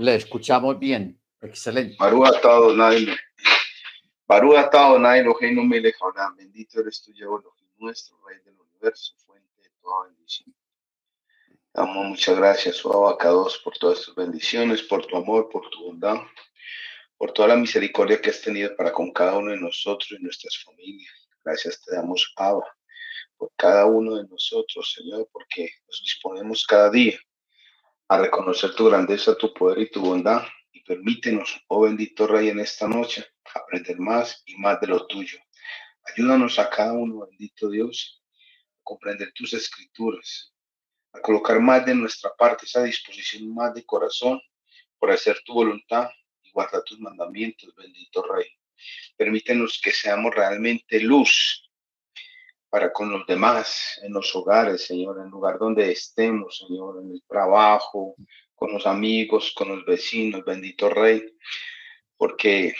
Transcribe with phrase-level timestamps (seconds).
[0.00, 1.20] Le escuchamos bien.
[1.42, 1.96] Excelente.
[1.98, 3.06] Baruch atah Adonai,
[4.26, 6.36] Baruch atah Adonai Eloheinu melech haolam.
[6.36, 10.54] Bendito eres tú, Elohim, nuestro Rey del universo, fuente de toda bendición.
[11.74, 16.16] Damos muchas gracias, oh Abacados, por todas tus bendiciones, por tu amor, por tu bondad,
[17.18, 20.64] por toda la misericordia que has tenido para con cada uno de nosotros y nuestras
[20.64, 21.12] familias.
[21.44, 22.64] Gracias te damos, Abba,
[23.36, 27.20] por cada uno de nosotros, Señor, porque nos disponemos cada día
[28.10, 30.42] a reconocer tu grandeza, tu poder y tu bondad.
[30.72, 35.38] Y permítenos, oh bendito Rey, en esta noche, aprender más y más de lo tuyo.
[36.02, 38.20] Ayúdanos a cada uno, bendito Dios,
[38.74, 40.52] a comprender tus escrituras,
[41.12, 44.40] a colocar más de nuestra parte, esa disposición más de corazón
[44.98, 46.10] por hacer tu voluntad
[46.42, 48.48] y guardar tus mandamientos, bendito Rey.
[49.16, 51.69] Permítenos que seamos realmente luz
[52.70, 57.22] para con los demás, en los hogares, Señor, en lugar donde estemos, Señor, en el
[57.28, 58.14] trabajo,
[58.54, 61.34] con los amigos, con los vecinos, bendito Rey,
[62.16, 62.74] porque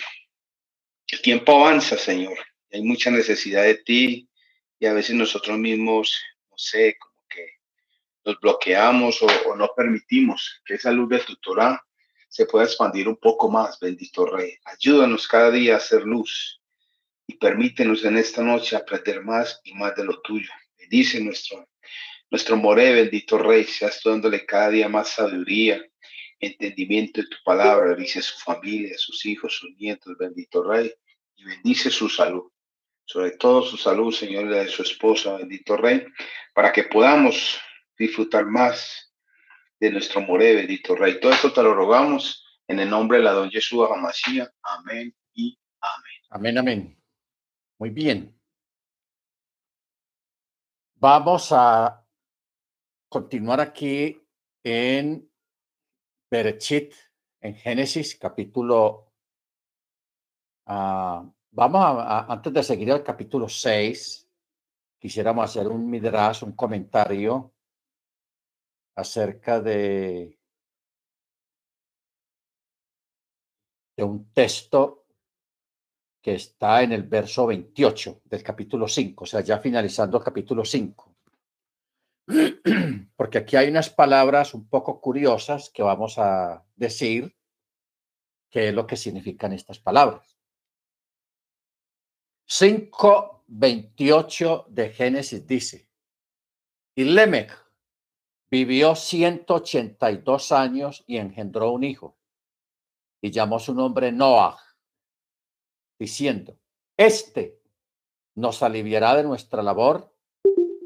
[1.08, 2.38] el tiempo avanza, Señor,
[2.70, 4.28] hay mucha necesidad de ti
[4.78, 7.46] y a veces nosotros mismos, no sé, como que
[8.24, 11.82] nos bloqueamos o, no permitimos que esa luz de tu Torah
[12.28, 14.56] se pueda expandir un poco más, bendito Rey.
[14.64, 16.59] Ayúdanos cada día a hacer luz,
[17.30, 20.50] y permítenos en esta noche aprender más y más de lo tuyo.
[20.76, 21.68] Bendice nuestro,
[22.28, 25.80] nuestro bendito Rey, seas tú dándole cada día más sabiduría,
[26.40, 30.92] entendimiento de tu palabra, bendice a su familia, a sus hijos, sus nietos, bendito Rey,
[31.36, 32.50] y bendice su salud,
[33.04, 36.04] sobre todo su salud, Señor, de su esposa, bendito Rey,
[36.52, 37.60] para que podamos
[37.96, 39.14] disfrutar más
[39.78, 41.20] de nuestro More, bendito Rey.
[41.20, 44.50] Todo esto te lo rogamos en el nombre de la don Jesús Amasía.
[44.64, 46.22] Amén y amén.
[46.30, 46.99] Amén, amén.
[47.80, 48.38] Muy bien.
[50.96, 52.06] Vamos a
[53.08, 54.20] continuar aquí
[54.62, 55.26] en
[56.30, 56.92] Berechit,
[57.40, 59.14] en Génesis, capítulo.
[60.66, 64.28] Uh, vamos a, antes de seguir al capítulo 6,
[64.98, 67.54] quisiéramos hacer un midrash, un comentario
[68.94, 70.38] acerca de
[73.96, 74.99] un texto
[76.22, 80.62] que está en el verso 28 del capítulo 5, o sea, ya finalizando el capítulo
[80.64, 81.16] 5.
[83.16, 87.34] Porque aquí hay unas palabras un poco curiosas que vamos a decir
[88.50, 90.36] qué es lo que significan estas palabras.
[92.48, 95.88] 5.28 de Génesis dice,
[96.96, 97.52] y Lemech
[98.50, 102.18] vivió 182 años y engendró un hijo,
[103.22, 104.58] y llamó su nombre Noah
[106.00, 106.58] diciendo,
[106.96, 107.60] este
[108.34, 110.16] nos aliviará de nuestra labor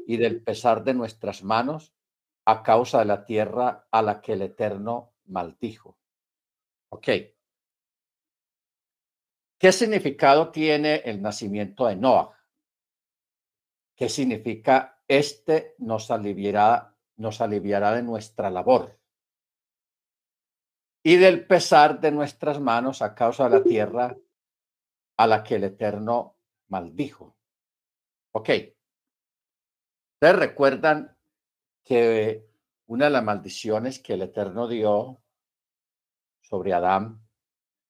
[0.05, 1.93] y del pesar de nuestras manos
[2.45, 5.97] a causa de la tierra a la que el Eterno maldijo.
[6.89, 7.07] Ok.
[9.57, 12.37] ¿Qué significado tiene el nacimiento de Noah?
[13.95, 18.99] ¿Qué significa este nos aliviará, nos aliviará de nuestra labor?
[21.03, 24.17] Y del pesar de nuestras manos a causa de la tierra
[25.17, 26.37] a la que el Eterno
[26.67, 27.37] maldijo.
[28.31, 28.49] Ok.
[30.15, 31.15] Ustedes recuerdan
[31.83, 32.47] que
[32.87, 35.21] una de las maldiciones que el Eterno dio
[36.41, 37.21] sobre Adán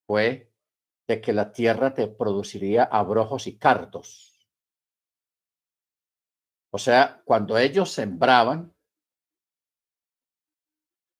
[0.06, 0.52] fue
[1.06, 4.36] de que la tierra te produciría abrojos y cardos.
[6.70, 8.74] O sea, cuando ellos sembraban,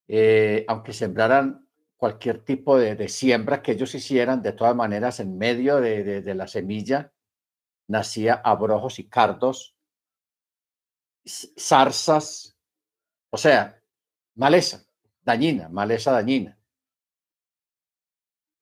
[0.08, 1.65] eh, aunque sembraran
[1.96, 7.12] cualquier tipo de, siembra que ellos hicieran, de todas maneras, en medio de, la semilla
[7.88, 9.76] nacía abrojos y cardos,
[11.58, 12.56] zarzas,
[13.30, 13.82] o sea,
[14.34, 14.84] maleza
[15.22, 16.58] dañina, maleza dañina.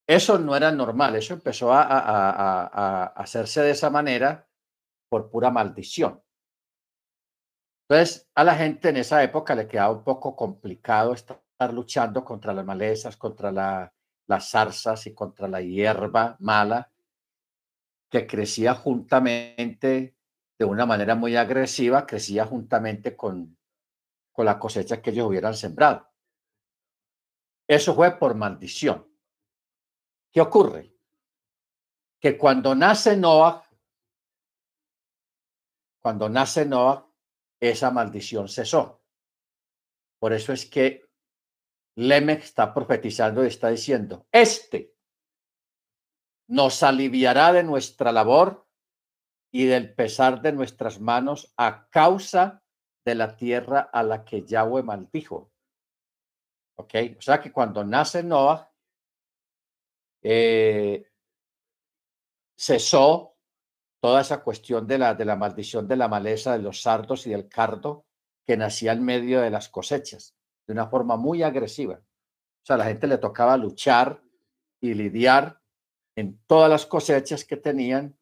[0.06, 4.47] Eso no era normal, eso empezó a, a hacerse de esa manera
[5.09, 6.23] por pura maldición.
[7.89, 11.15] Entonces, a la gente en esa época le quedaba un poco complicado
[11.54, 16.90] estar luchando contra las malezas, contra las zarzas y contra la hierba mala
[18.11, 20.17] que crecía juntamente
[20.58, 23.56] de una manera muy agresiva, crecía juntamente con,
[24.32, 26.08] con la cosecha que ellos hubieran sembrado.
[27.69, 29.08] Eso fue por maldición.
[30.32, 30.93] ¿Qué ocurre?
[32.20, 33.64] Que cuando nace Noah,
[36.00, 37.06] cuando nace Noah,
[37.61, 39.02] esa maldición cesó.
[40.19, 41.04] Por eso es que
[41.96, 44.94] Lemech está profetizando y está diciendo, este
[46.49, 48.67] nos aliviará de nuestra labor
[49.52, 52.62] y del pesar de nuestras manos a causa
[53.05, 55.52] de la tierra a la que Yahweh maldijo.
[56.76, 56.94] ¿Ok?
[57.19, 58.70] O sea que cuando nace Noah,
[60.23, 61.08] eh,
[62.58, 63.37] cesó
[64.00, 67.31] toda esa cuestión de la, de la maldición de la maleza, de los sardos y
[67.31, 68.06] del cardo
[68.44, 71.94] que nacía en medio de las cosechas, de una forma muy agresiva.
[71.96, 74.22] O sea, a la gente le tocaba luchar
[74.81, 75.61] y lidiar
[76.16, 78.16] en todas las cosechas que tenían,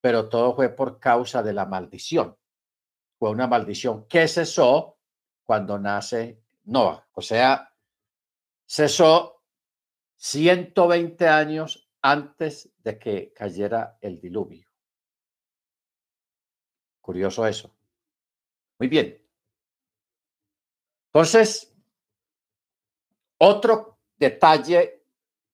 [0.00, 2.36] pero todo fue por causa de la maldición.
[3.18, 4.98] Fue una maldición que cesó
[5.44, 7.06] cuando nace Noah.
[7.12, 7.74] O sea,
[8.66, 9.42] cesó
[10.16, 14.68] 120 años antes de que cayera el diluvio.
[17.00, 17.74] Curioso eso.
[18.78, 19.20] Muy bien.
[21.12, 21.69] Entonces,
[23.40, 25.04] otro detalle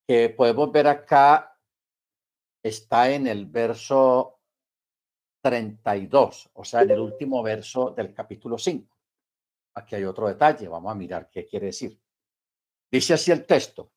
[0.06, 1.56] que podemos ver acá
[2.62, 4.40] está en el verso
[5.42, 8.96] 32, o sea, en el último verso del capítulo 5.
[9.74, 12.00] Aquí hay otro detalle, vamos a mirar qué quiere decir.
[12.90, 13.92] Dice así el texto.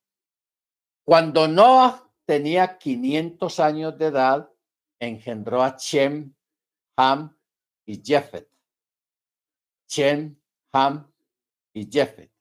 [1.04, 4.52] Cuando Noah tenía 500 años de edad,
[5.00, 6.36] engendró a Chem,
[6.98, 7.36] Ham
[7.88, 8.48] y Jefet.
[9.88, 10.40] Chem,
[10.74, 11.12] Ham
[11.74, 12.32] y Jefet.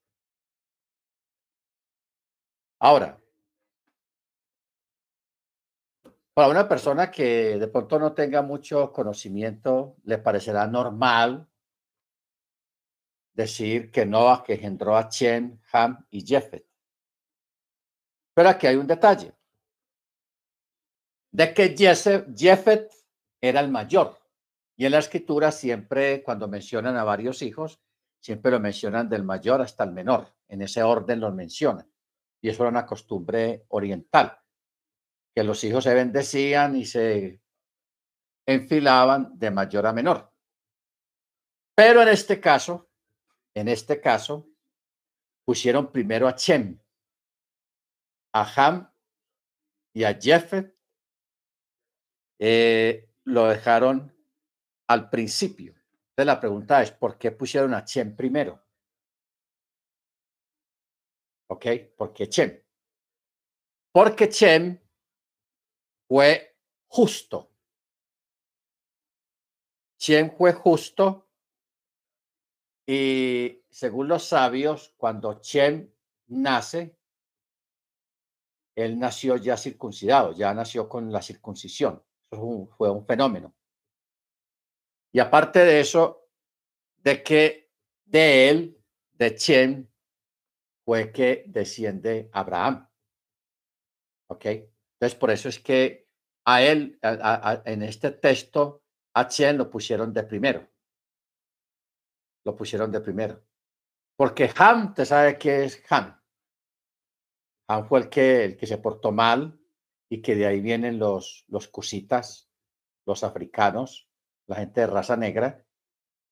[2.80, 3.18] Ahora,
[6.32, 11.48] para una persona que de pronto no tenga mucho conocimiento, le parecerá normal
[13.34, 16.64] decir que Noah que engendró a Chen, Ham y Jefet.
[18.34, 19.32] Pero aquí hay un detalle.
[21.32, 22.92] De que Jefet
[23.40, 24.16] era el mayor.
[24.76, 27.80] Y en la escritura siempre, cuando mencionan a varios hijos,
[28.20, 30.32] siempre lo mencionan del mayor hasta el menor.
[30.46, 31.90] En ese orden lo mencionan.
[32.40, 34.38] Y eso era una costumbre oriental,
[35.34, 37.40] que los hijos se bendecían y se
[38.46, 40.32] enfilaban de mayor a menor.
[41.74, 42.90] Pero en este caso,
[43.54, 44.48] en este caso,
[45.44, 46.80] pusieron primero a Chem,
[48.32, 48.92] a Ham
[49.92, 50.76] y a Jefet.
[52.38, 54.14] Eh, lo dejaron
[54.86, 55.74] al principio.
[56.10, 58.67] Entonces la pregunta es, ¿por qué pusieron a Chem primero?
[61.50, 61.66] ¿Ok?
[61.96, 62.62] ¿Por qué Chem?
[63.92, 64.80] Porque Chem
[66.06, 66.56] fue
[66.86, 67.50] justo.
[69.98, 71.28] Chem fue justo
[72.90, 75.92] y según los sabios, cuando Chem
[76.28, 76.96] nace,
[78.74, 82.02] él nació ya circuncidado, ya nació con la circuncisión.
[82.30, 83.54] Eso fue un fenómeno.
[85.12, 86.30] Y aparte de eso,
[86.96, 87.70] de que
[88.06, 89.86] de él, de Chem,
[90.88, 92.88] fue que desciende Abraham.
[94.30, 94.46] ¿Ok?
[94.46, 96.08] Entonces, por eso es que
[96.46, 100.66] a él, en este texto, a Chem lo pusieron de primero.
[102.42, 103.44] Lo pusieron de primero.
[104.16, 106.18] Porque Ham, ¿te sabe qué es Ham?
[107.68, 109.60] Ham fue el que, el que se portó mal
[110.08, 112.50] y que de ahí vienen los, los cusitas,
[113.04, 114.08] los africanos,
[114.46, 115.66] la gente de raza negra,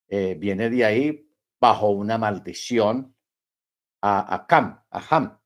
[0.07, 1.31] eh, viene de ahí
[1.61, 3.13] bajo una maldición
[4.01, 5.39] a, a Cam, a Ham,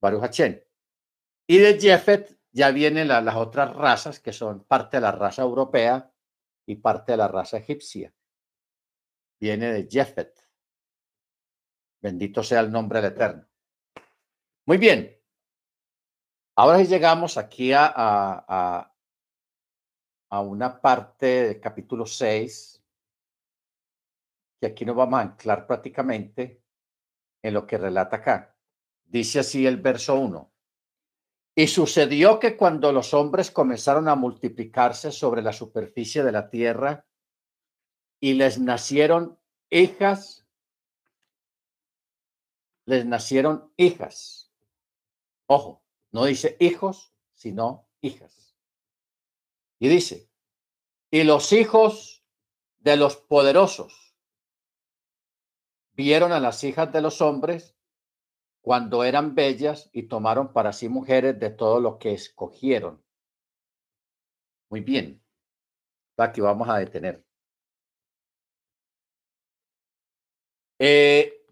[0.00, 0.40] Baruch
[1.46, 6.12] Y de Jefet ya vienen las otras razas que son parte de la raza europea
[6.66, 8.14] y parte de la raza egipcia.
[9.40, 10.34] Viene de Jefet.
[12.00, 13.46] Bendito sea el nombre del Eterno.
[14.66, 15.16] Muy bien.
[16.56, 18.94] Ahora llegamos aquí a, a,
[20.30, 22.84] a una parte del capítulo 6,
[24.60, 26.62] que aquí nos vamos a anclar prácticamente
[27.42, 28.56] en lo que relata acá.
[29.04, 30.52] Dice así el verso 1.
[31.54, 37.06] Y sucedió que cuando los hombres comenzaron a multiplicarse sobre la superficie de la tierra
[38.20, 39.38] y les nacieron
[39.70, 40.46] hijas,
[42.84, 44.52] les nacieron hijas.
[45.46, 48.56] Ojo, no dice hijos, sino hijas.
[49.80, 50.30] Y dice,
[51.10, 52.24] y los hijos
[52.78, 54.07] de los poderosos
[55.98, 57.76] vieron a las hijas de los hombres
[58.62, 63.02] cuando eran bellas y tomaron para sí mujeres de todo lo que escogieron.
[64.70, 65.20] Muy bien.
[66.16, 67.24] Aquí vamos a detener.
[70.78, 71.44] Eh,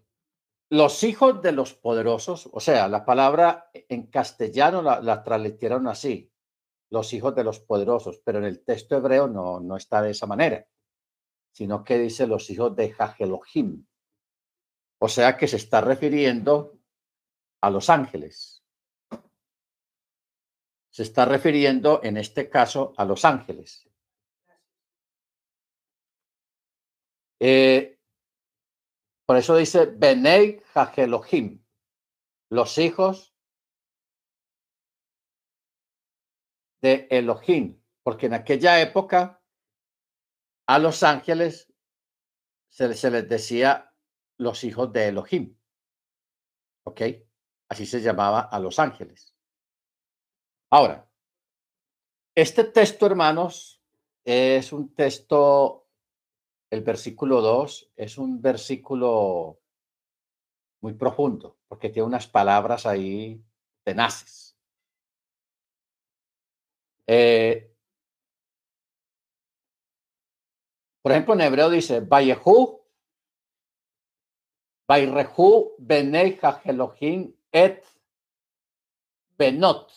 [0.69, 5.23] los hijos de los poderosos, o sea, la palabra en castellano la, la
[5.91, 6.31] así,
[6.89, 10.25] los hijos de los poderosos, pero en el texto hebreo no, no está de esa
[10.25, 10.65] manera,
[11.51, 13.85] sino que dice los hijos de Jajelohim.
[14.99, 16.79] O sea que se está refiriendo
[17.61, 18.63] a los ángeles.
[20.89, 23.87] Se está refiriendo en este caso a los ángeles.
[27.39, 27.97] Eh,
[29.27, 31.61] Por eso dice Benei Hajelohim,
[32.49, 33.35] los hijos
[36.81, 39.43] de Elohim, porque en aquella época
[40.65, 41.73] a los ángeles
[42.69, 43.86] se, se les decía
[44.37, 45.57] los hijos de Elohim.
[46.85, 47.01] ¿Ok?
[47.69, 49.35] Así se llamaba a los ángeles.
[50.69, 51.09] Ahora,
[52.35, 53.81] este texto, hermanos,
[54.23, 55.87] es un texto,
[56.69, 59.59] el versículo 2 es un versículo
[60.81, 63.41] muy profundo, porque tiene unas palabras ahí
[63.83, 64.57] tenaces.
[67.07, 67.73] Eh,
[71.01, 72.76] por ejemplo, en hebreo dice, Vayehu,
[74.87, 77.83] Vayrehu, Benei Elohim et
[79.37, 79.91] Benot.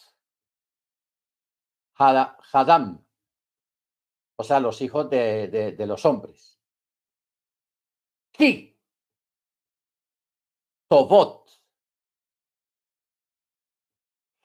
[1.95, 3.05] Hadam,
[4.37, 6.59] o sea, los hijos de, los hombres.
[8.33, 8.75] Ki,
[10.89, 11.47] Tobot,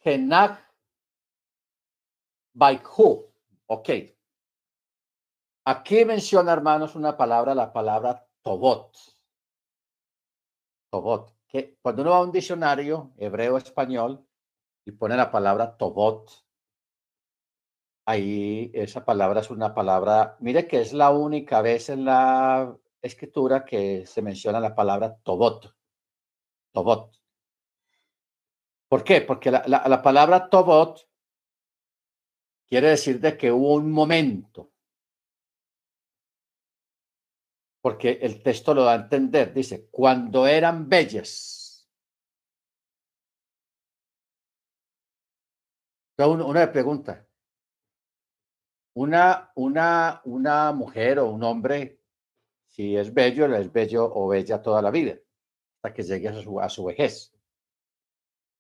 [0.04, 0.62] Genak,
[2.54, 3.34] Baikhu.
[3.68, 3.90] Ok.
[5.66, 9.15] Aquí menciona, hermanos, una palabra, la palabra Tobot.
[10.96, 11.34] Tobot.
[11.48, 14.26] Que cuando uno va a un diccionario hebreo-español
[14.86, 16.32] y pone la palabra Tobot,
[18.06, 23.66] ahí esa palabra es una palabra, mire que es la única vez en la escritura
[23.66, 25.76] que se menciona la palabra tobot.
[26.72, 27.20] Tobot.
[28.88, 29.22] ¿Por qué?
[29.22, 31.10] Porque la, la, palabra tobot
[32.68, 34.72] quiere decir de que hubo un momento.
[37.86, 39.54] Porque el texto lo da a entender.
[39.54, 41.88] Dice, cuando eran bellas.
[46.18, 47.28] Entonces uno, pregunta,
[48.96, 52.02] una, una, una mujer o un hombre,
[52.72, 55.20] si es bello, es bello o bella toda la vida,
[55.76, 57.36] hasta que llegue a su, a su vejez.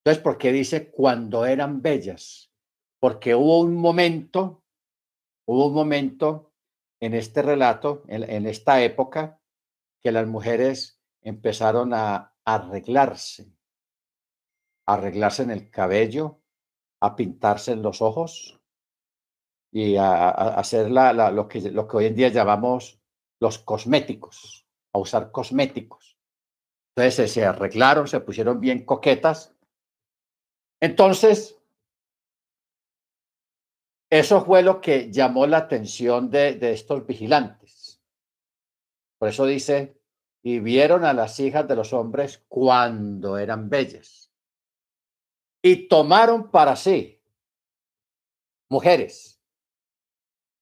[0.04, 2.52] Entonces, ¿por qué dice cuando eran bellas?
[3.00, 4.64] Porque hubo un momento,
[5.48, 6.52] hubo un momento
[7.00, 9.40] en este relato, en, esta época,
[10.02, 13.52] que las mujeres empezaron a arreglarse,
[14.88, 16.42] a arreglarse en el cabello,
[17.02, 18.60] a pintarse en los ojos,
[19.72, 23.02] y a, hacer lo, que, lo que hoy en día llamamos
[23.42, 26.18] los cosméticos, a usar cosméticos.
[26.96, 29.54] Entonces se arreglaron, se pusieron bien coquetas.
[30.80, 31.60] Entonces,
[34.10, 38.02] eso fue lo que llamó la atención de, estos vigilantes.
[39.18, 40.00] Por eso dice,
[40.44, 44.32] y vieron a las hijas de los hombres cuando eran bellas.
[45.62, 47.22] Y tomaron para sí
[48.70, 49.36] mujeres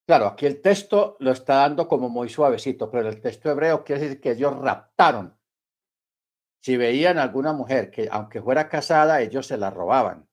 [0.06, 4.02] Claro, aquí el texto lo está dando como muy suavecito, pero el texto hebreo quiere
[4.02, 5.38] decir que ellos raptaron.
[6.62, 10.28] Si veían alguna mujer que, aunque fuera casada, ellos se la robaban.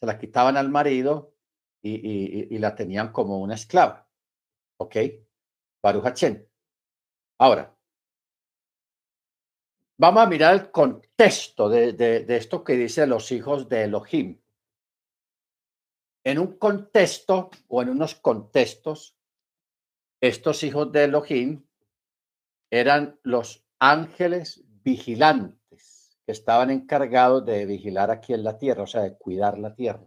[0.00, 1.31] Se la quitaban al marido
[1.82, 4.08] y, la tenían como una esclava.
[4.78, 4.96] ¿Ok?
[5.82, 6.24] Baruch
[7.38, 7.76] Ahora,
[9.98, 14.42] vamos a mirar el contexto de, de esto que dice los hijos de Elohim
[16.24, 19.16] en un contexto o en unos contextos,
[20.20, 21.64] estos hijos de Elohim
[22.70, 29.02] eran los ángeles vigilantes que estaban encargados de vigilar aquí en la tierra, o sea,
[29.02, 30.06] de cuidar la tierra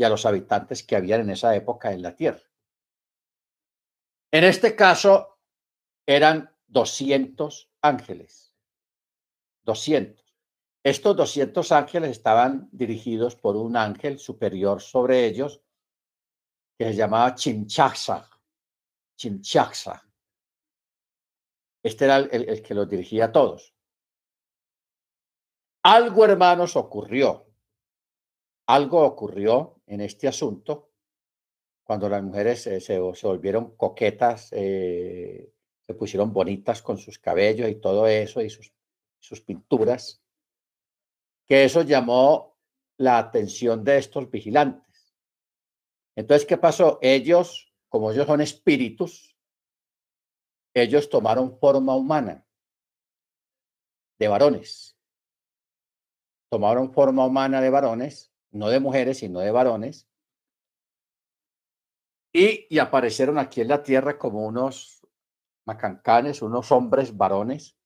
[0.00, 2.40] y a los habitantes que habían en esa época en la tierra.
[4.32, 5.42] En este caso,
[6.06, 8.56] eran 200 ángeles.
[9.64, 10.24] 200.
[10.82, 15.60] Estos 200 ángeles estaban dirigidos por un ángel superior sobre ellos
[16.78, 18.26] que se llamaba Chimchaxa.
[19.18, 20.02] Chimchaxa.
[21.82, 23.74] Este era el, que los dirigía a todos.
[25.82, 27.52] Algo, hermanos, ocurrió.
[28.66, 30.90] Algo ocurrió en este asunto
[31.82, 35.52] cuando las mujeres se, volvieron coquetas, eh,
[35.84, 38.72] se pusieron bonitas con sus cabellos y todo eso y sus,
[39.18, 40.22] sus pinturas
[41.50, 42.56] que eso llamó
[42.96, 45.16] la atención de estos vigilantes.
[46.14, 47.00] Entonces, ¿qué pasó?
[47.02, 49.36] Ellos, como ellos son espíritus,
[50.72, 52.46] ellos tomaron forma humana
[54.16, 54.96] de varones.
[56.50, 60.08] Tomaron forma humana de varones, no de mujeres, sino de varones.
[62.32, 65.06] Y, aparecieron aquí en la tierra como unos
[65.66, 67.76] macancanes, unos hombres varones,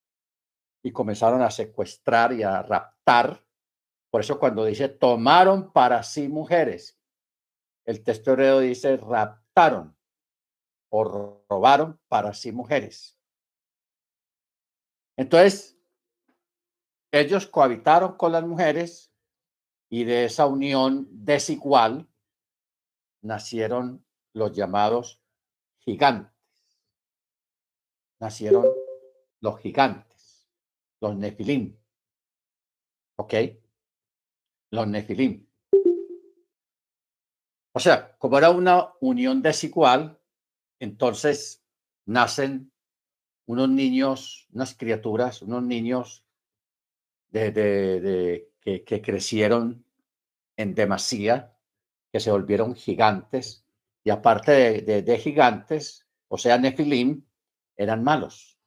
[0.83, 3.45] y comenzaron a secuestrar y a raptar
[4.15, 6.97] por eso cuando dice tomaron para sí mujeres,
[7.85, 9.99] el texto dice raptaron
[10.89, 13.19] o robaron para sí mujeres.
[15.17, 15.77] Entonces,
[17.11, 19.13] ellos cohabitaron con las mujeres
[19.95, 22.09] y de esa unión desigual
[23.23, 25.23] nacieron los llamados
[25.79, 26.35] gigantes.
[28.19, 28.67] Nacieron
[29.41, 30.49] los gigantes,
[31.01, 31.79] los nefilim.
[33.15, 33.35] ¿Ok?
[34.73, 35.47] Los nefilim.
[37.73, 40.21] O sea, como era una unión desigual,
[40.81, 41.65] entonces
[42.05, 42.73] nacen
[43.47, 46.27] unos niños, unas criaturas, unos niños
[47.29, 49.85] de, que, crecieron
[50.57, 51.57] en demasía,
[52.13, 53.67] que se volvieron gigantes,
[54.03, 57.27] y aparte de, gigantes, o sea, Nefilim,
[57.77, 58.59] eran malos,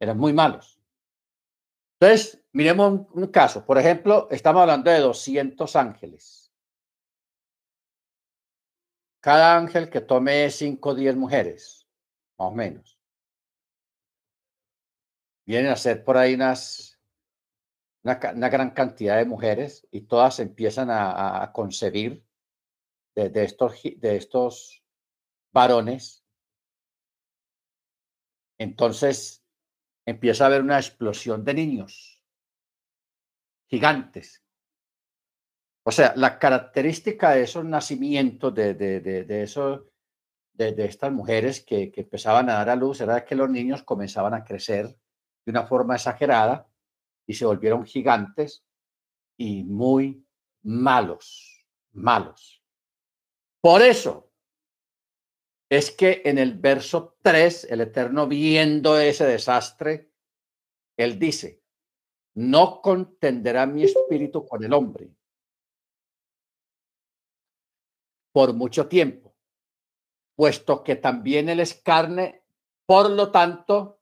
[0.00, 0.78] eran muy malos.
[2.00, 3.64] Entonces, miremos un, caso.
[3.64, 6.52] Por ejemplo, estamos hablando de 200 ángeles.
[9.20, 11.86] Cada ángel que tome 5 o 10 mujeres,
[12.38, 12.98] más o menos.
[15.46, 16.91] Vienen a ser por ahí unas,
[18.04, 22.24] una, gran cantidad de mujeres y todas empiezan a, concebir
[23.14, 24.82] de, estos, de estos
[25.52, 26.24] varones.
[28.58, 29.44] Entonces
[30.06, 32.22] empieza a haber una explosión de niños
[33.68, 34.42] gigantes.
[35.84, 39.82] O sea, la característica de esos nacimientos, de, de, de, esos,
[40.52, 44.34] de, estas mujeres que, que empezaban a dar a luz, era que los niños comenzaban
[44.34, 44.96] a crecer
[45.44, 46.68] de una forma exagerada
[47.26, 48.64] y se volvieron gigantes
[49.36, 50.26] y muy
[50.62, 52.62] malos, malos.
[53.60, 54.30] Por eso
[55.70, 60.10] es que en el verso 3, el Eterno viendo ese desastre,
[60.96, 61.62] él dice,
[62.34, 65.10] no contenderá mi espíritu con el hombre
[68.32, 69.34] por mucho tiempo,
[70.34, 72.42] puesto que también él es carne,
[72.86, 74.01] por lo tanto,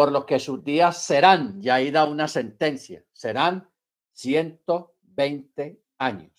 [0.00, 3.70] por lo que sus días serán, ya ahí da una sentencia, serán
[4.12, 6.32] 120 años.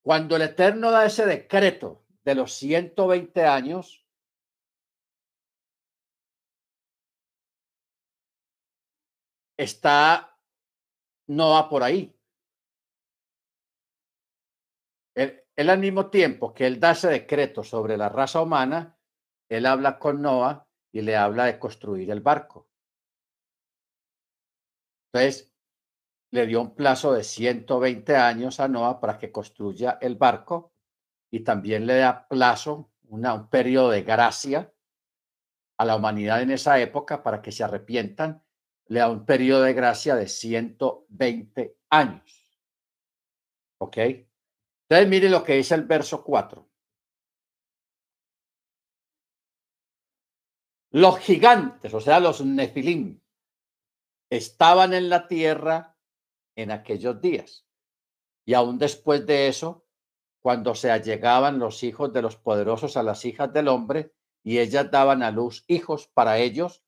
[0.00, 4.06] Cuando el Eterno da ese decreto de los 120 años,
[9.56, 10.38] está,
[11.26, 12.16] no por ahí.
[15.16, 18.96] Él, al mismo tiempo que él da ese decreto sobre la raza humana,
[19.48, 22.68] él habla con Noah y le habla de construir el barco.
[25.12, 25.52] Entonces,
[26.30, 30.72] le dio un plazo de 120 años a Noah para que construya el barco
[31.32, 34.72] y también le da plazo, una, un periodo de gracia
[35.78, 38.44] a la humanidad en esa época para que se arrepientan,
[38.86, 42.56] le da un periodo de gracia de 120 años.
[43.78, 43.96] ¿Ok?
[43.96, 46.68] Entonces, mire lo que dice el verso 4.
[50.94, 53.20] Los gigantes, o sea, los nefilim,
[54.30, 55.96] estaban en la tierra
[56.54, 57.66] en aquellos días.
[58.44, 59.84] Y aún después de eso,
[60.40, 64.88] cuando se allegaban los hijos de los poderosos a las hijas del hombre y ellas
[64.88, 66.84] daban a luz hijos para ellos,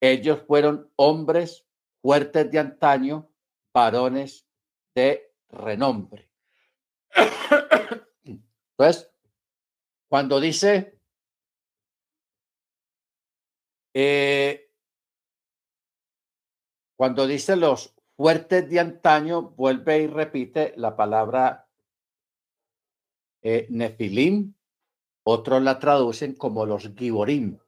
[0.00, 1.66] ellos fueron hombres
[2.00, 3.32] fuertes de antaño,
[3.74, 4.46] varones
[4.94, 6.30] de renombre.
[8.22, 9.10] Entonces,
[10.08, 10.97] cuando dice
[14.00, 14.70] eh,
[16.96, 21.68] cuando dice los fuertes de antaño, vuelve y repite la palabra
[23.42, 24.54] eh, nefilim,
[25.24, 27.58] otros la traducen como los giborim.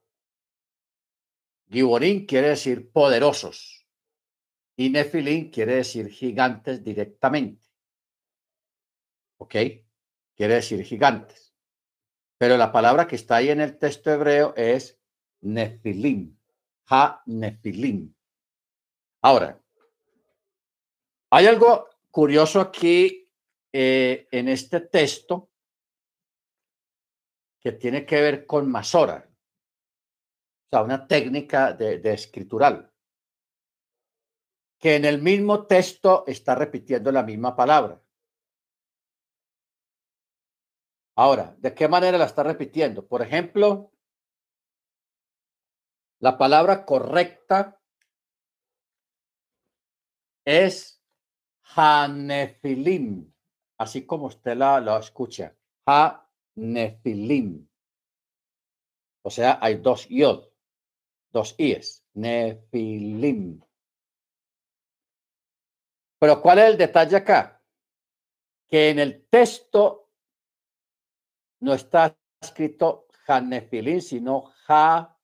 [1.69, 3.85] Giborim quiere decir poderosos
[4.77, 7.69] y nefilim quiere decir gigantes directamente.
[9.39, 9.57] ¿Ok?
[10.37, 11.53] Quiere decir gigantes.
[12.39, 15.00] Pero la palabra que está ahí en el texto hebreo es
[15.43, 16.37] Nefilim.
[16.89, 18.13] Ha Nefilim.
[19.23, 19.61] Ahora,
[21.31, 23.31] hay algo curioso aquí
[23.73, 25.51] eh, en este texto
[27.61, 32.91] que tiene que ver con Masora, o sea, una técnica de, de escritural,
[34.79, 38.03] que en el mismo texto está repitiendo la misma palabra.
[41.17, 43.07] Ahora, ¿de qué manera la está repitiendo?
[43.07, 43.93] Por ejemplo,
[46.21, 47.81] la palabra correcta
[50.45, 51.03] es
[51.75, 53.33] Hanefilim,
[53.79, 55.57] así como usted la, escucha.
[55.87, 57.67] Hanefilim.
[59.23, 60.49] O sea, hay dos yod,
[61.31, 62.05] dos ies.
[62.13, 63.63] Nefilim.
[66.19, 67.63] Pero ¿cuál es el detalle acá?
[68.69, 70.11] Que en el texto
[71.61, 75.17] no está escrito Hanefilim, sino Ha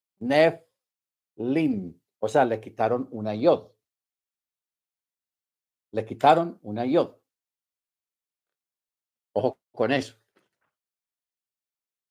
[1.37, 1.95] Neflim.
[2.19, 3.71] O sea, le quitaron una yod.
[5.93, 7.15] Le quitaron una yod.
[9.35, 10.17] Ojo con eso.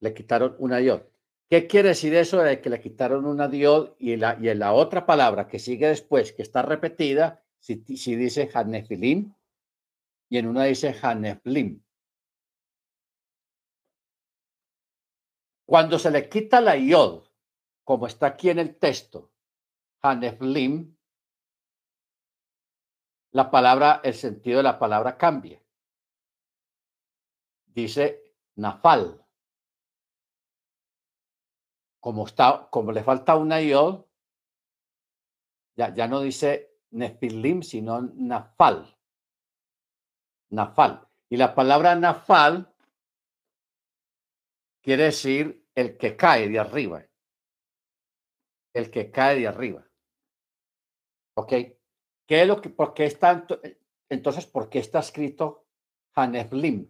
[0.00, 1.02] Le quitaron una yod.
[1.48, 4.72] ¿Qué quiere decir eso de que le quitaron una diod y, la, y en la
[4.72, 9.32] otra palabra que sigue después, que está repetida, si, si dice Hanefilim
[10.28, 11.80] y en una dice Haneflim?
[15.66, 17.25] Cuando se le quita la yod,
[17.86, 19.30] como está aquí en el texto,
[20.02, 20.96] Haneflim,
[23.30, 25.62] la palabra, el sentido de la palabra cambia.
[27.66, 29.24] Dice Nafal
[32.00, 34.04] como, está, como le falta una yod,
[35.76, 38.98] ya, ya no dice Nefilim, sino Nafal.
[40.50, 41.06] Nafal.
[41.28, 42.68] Y la palabra Nafal
[44.82, 47.06] quiere decir el que cae de arriba.
[48.76, 49.88] El que cae de arriba.
[51.38, 51.52] ¿Ok?
[52.26, 53.46] ¿Qué es lo que, por qué está,
[54.10, 55.66] entonces, por qué está escrito
[56.14, 56.86] Haneflim?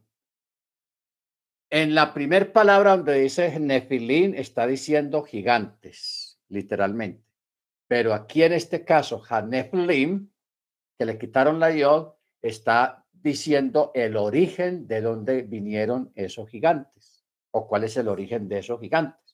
[1.70, 7.24] En la primera palabra donde dice Nefilín está diciendo gigantes, literalmente.
[7.86, 10.30] Pero aquí en este caso, Haneflim,
[10.98, 17.66] que le quitaron la yod, está diciendo el origen de dónde vinieron esos gigantes o
[17.66, 19.25] cuál es el origen de esos gigantes.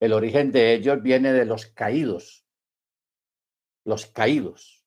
[0.00, 2.46] El origen de ellos viene de los caídos,
[3.84, 4.84] los caídos,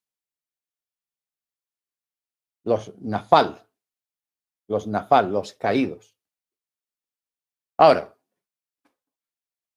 [2.64, 3.68] los nafal,
[4.68, 6.16] los nafal, los caídos.
[7.76, 8.16] Ahora,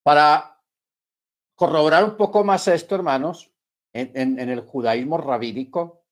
[0.02, 0.62] para
[1.56, 3.52] corroborar un poco más esto, hermanos,
[3.92, 6.04] en, el judaísmo rabínico,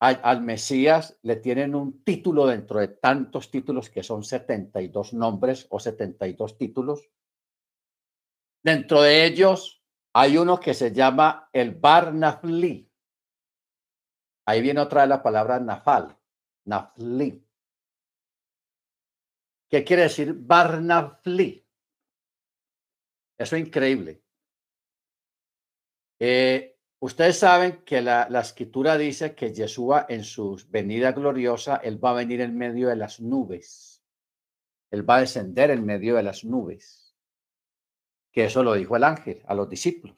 [0.00, 5.78] al, Mesías le tienen un título dentro de tantos títulos que son 72 nombres o
[5.80, 7.08] 72 títulos.
[8.64, 12.90] Dentro de ellos hay uno que se llama el Bar Nafli.
[14.46, 16.16] Ahí viene otra de la palabra Nafal,
[16.64, 17.44] Nafli.
[19.68, 21.66] ¿Qué quiere decir Barnafli?
[23.36, 24.22] Eso es increíble.
[26.20, 32.02] Eh, ustedes saben que la, la, escritura dice que Yeshua en su venida gloriosa, Él
[32.02, 34.04] va a venir en medio de las nubes.
[34.90, 37.03] Él va a descender en medio de las nubes.
[38.34, 40.16] Que eso lo dijo el ángel a los discípulos.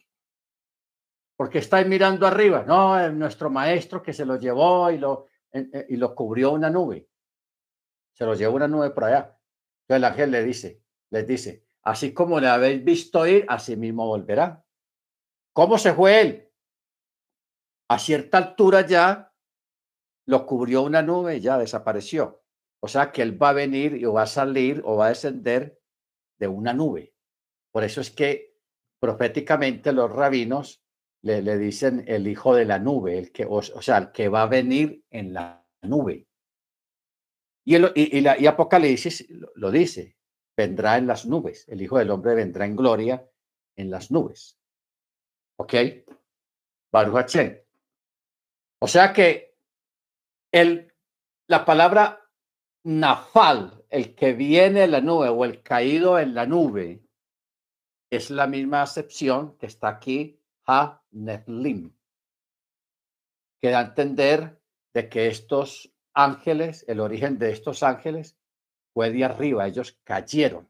[1.37, 2.65] Porque estáis mirando arriba.
[2.67, 7.11] No, nuestro maestro que se lo llevó y lo, y lo cubrió una nube.
[8.15, 9.39] Se lo llevó una nube por allá.
[9.83, 14.07] Entonces el ángel le dice, les dice, así como le habéis visto ir, así mismo
[14.07, 14.65] volverá.
[15.53, 16.53] ¿Cómo se fue él?
[17.89, 19.35] A cierta altura ya
[20.27, 22.43] lo cubrió una nube y ya desapareció.
[22.81, 25.81] O sea que él va a venir o va a salir o va a descender
[26.39, 27.16] de una nube.
[27.77, 28.57] Por eso es que
[28.99, 30.83] proféticamente los rabinos
[31.21, 34.45] le, le dicen el hijo de la nube, el que, o, sea, el que va
[34.45, 36.27] a venir en la nube.
[37.67, 40.17] Y, la, Apocalipsis lo, dice,
[40.57, 43.29] vendrá en las nubes, el Hijo del Hombre vendrá en gloria
[43.77, 44.59] en las nubes.
[45.59, 45.75] ¿Ok?
[46.91, 47.37] Baruch
[48.79, 49.55] O sea que
[50.51, 50.95] el,
[51.47, 52.27] la palabra
[52.85, 57.06] nafal, el que viene en la nube o el caído en la nube,
[58.11, 61.93] es la misma acepción que está aquí, ha neflim,
[63.61, 64.61] que da a entender
[64.95, 68.37] de que estos ángeles, el origen de estos ángeles
[68.95, 70.69] fue de arriba, ellos cayeron.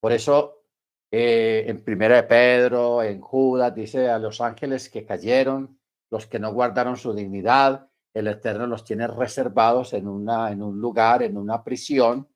[0.00, 0.64] Por eso
[1.10, 5.78] eh, en Primera de Pedro, en Judas, dice a los ángeles que cayeron,
[6.10, 10.80] los que no guardaron su dignidad, el Eterno los tiene reservados en, una, en un
[10.80, 12.28] lugar, en una prisión,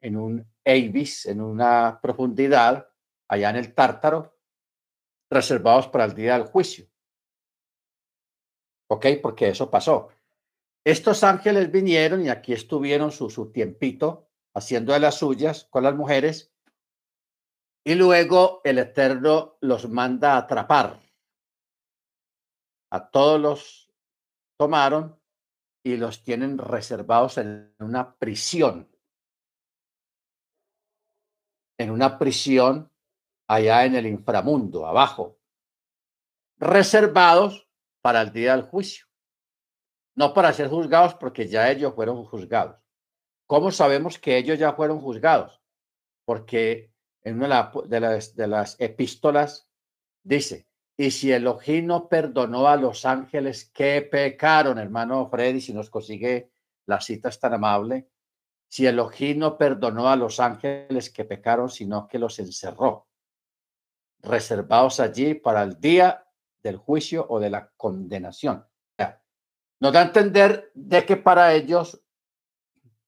[0.00, 2.87] en un Avis, en una profundidad,
[3.28, 4.36] allá en el Tártaro,
[5.30, 6.86] reservados para el día del juicio.
[8.90, 9.06] ¿Ok?
[9.22, 10.08] Porque eso pasó.
[10.84, 15.94] Estos ángeles vinieron y aquí estuvieron su, su tiempito haciendo de las suyas con las
[15.94, 16.52] mujeres
[17.84, 21.00] y luego el Eterno los manda a atrapar.
[22.90, 23.92] A todos los
[24.58, 25.18] tomaron
[25.82, 28.90] y los tienen reservados en una prisión.
[31.78, 32.90] En una prisión
[33.48, 35.38] allá en el inframundo, abajo.
[36.58, 37.68] Reservados
[38.00, 39.08] para el día del juicio
[40.18, 42.76] no para ser juzgados porque ya ellos fueron juzgados.
[43.46, 45.62] ¿Cómo sabemos que ellos ya fueron juzgados?
[46.24, 49.68] Porque en una de las, epístolas
[50.24, 55.88] dice, y si Elohim no perdonó a los ángeles que pecaron, hermano Freddy, si nos
[55.88, 56.50] consigue
[56.86, 58.08] la cita es tan amable,
[58.68, 63.07] si Elohim no perdonó a los ángeles que pecaron, sino que los encerró.
[64.22, 66.26] Reservados allí para el día
[66.62, 68.66] del juicio o de la condenación.
[69.80, 72.02] nos da a entender de que para ellos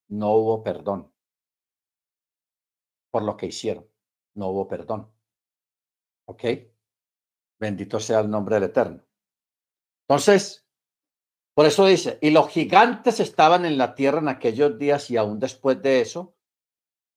[0.08, 1.12] no hubo perdón
[3.10, 3.86] por lo que hicieron.
[4.34, 5.12] No hubo perdón.
[6.26, 6.44] ¿Ok?
[7.58, 9.04] Bendito sea el nombre del Eterno.
[10.08, 10.66] Entonces,
[11.54, 15.38] por eso dice, y los gigantes estaban en la tierra en aquellos días y aún
[15.38, 16.36] después de eso,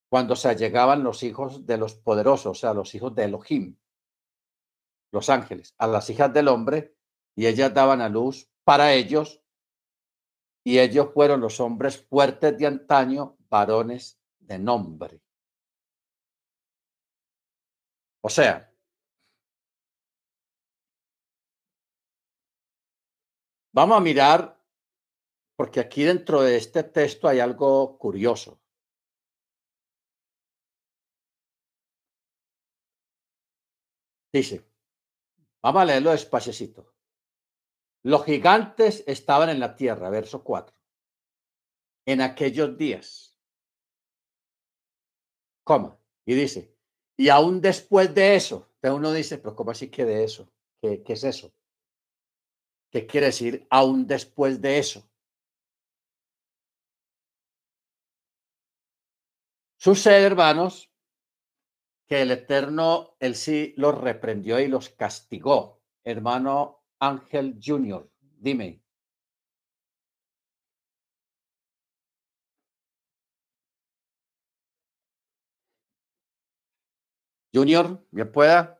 [0.09, 3.77] cuando se allegaban los hijos de los poderosos, o sea, los hijos de Elohim,
[5.13, 6.97] los ángeles, a las hijas del hombre,
[7.35, 9.41] y ellas daban a luz para ellos,
[10.65, 15.21] y ellos fueron los hombres fuertes de antaño, varones de nombre.
[18.21, 18.73] O sea,
[23.71, 24.59] vamos a mirar,
[25.55, 28.59] porque aquí dentro de este texto hay algo curioso.
[34.31, 34.72] Dice,
[35.63, 36.93] vamos a leerlo despaciecito.
[38.03, 40.75] Los gigantes estaban en la tierra, verso 4.
[42.05, 43.39] En aquellos días.
[45.63, 45.97] Coma.
[46.25, 46.75] Y dice,
[47.17, 50.49] y aún después de eso, uno dice, pero ¿cómo así que de eso?
[50.81, 51.53] ¿Qué, qué es eso?
[52.91, 55.09] ¿Qué quiere decir aún después de eso?
[59.77, 60.92] Sucede, hermanos,
[62.13, 65.81] que el Eterno, él sí los reprendió y los castigó.
[66.03, 68.83] Hermano Ángel Junior, dime.
[77.51, 78.79] Junior, ¿me pueda?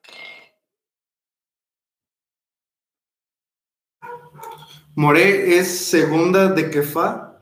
[4.94, 7.42] More es segunda de Kefa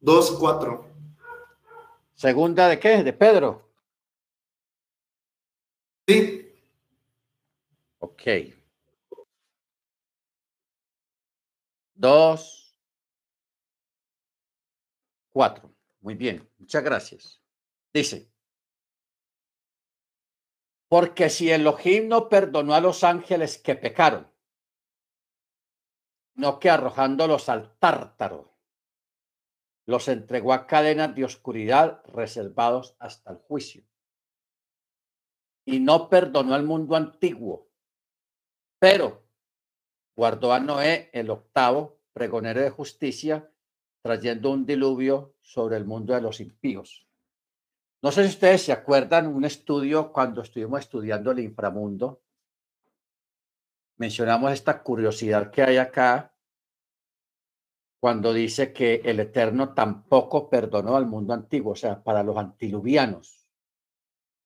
[0.00, 0.86] 2.4.
[2.14, 3.02] ¿Segunda de qué?
[3.02, 3.71] ¿De Pedro?
[6.06, 6.52] Sí.
[8.00, 8.22] Ok.
[11.94, 12.76] Dos.
[15.30, 15.74] Cuatro.
[16.00, 16.48] Muy bien.
[16.58, 17.42] Muchas gracias.
[17.92, 18.30] Dice.
[20.88, 24.30] Porque si Elohim no perdonó a los ángeles que pecaron,
[26.34, 28.58] no que arrojándolos al tártaro,
[29.86, 33.84] los entregó a cadenas de oscuridad reservados hasta el juicio.
[35.64, 37.68] Y no perdonó al mundo antiguo,
[38.78, 39.22] pero
[40.16, 43.50] guardó a Noé el octavo, pregonero de justicia,
[44.02, 47.06] trayendo un diluvio sobre el mundo de los impíos.
[48.02, 52.20] No sé si ustedes se acuerdan un estudio cuando estuvimos estudiando el inframundo.
[53.96, 56.34] Mencionamos esta curiosidad que hay acá
[58.00, 63.41] cuando dice que el Eterno tampoco perdonó al mundo antiguo, o sea, para los antiluvianos.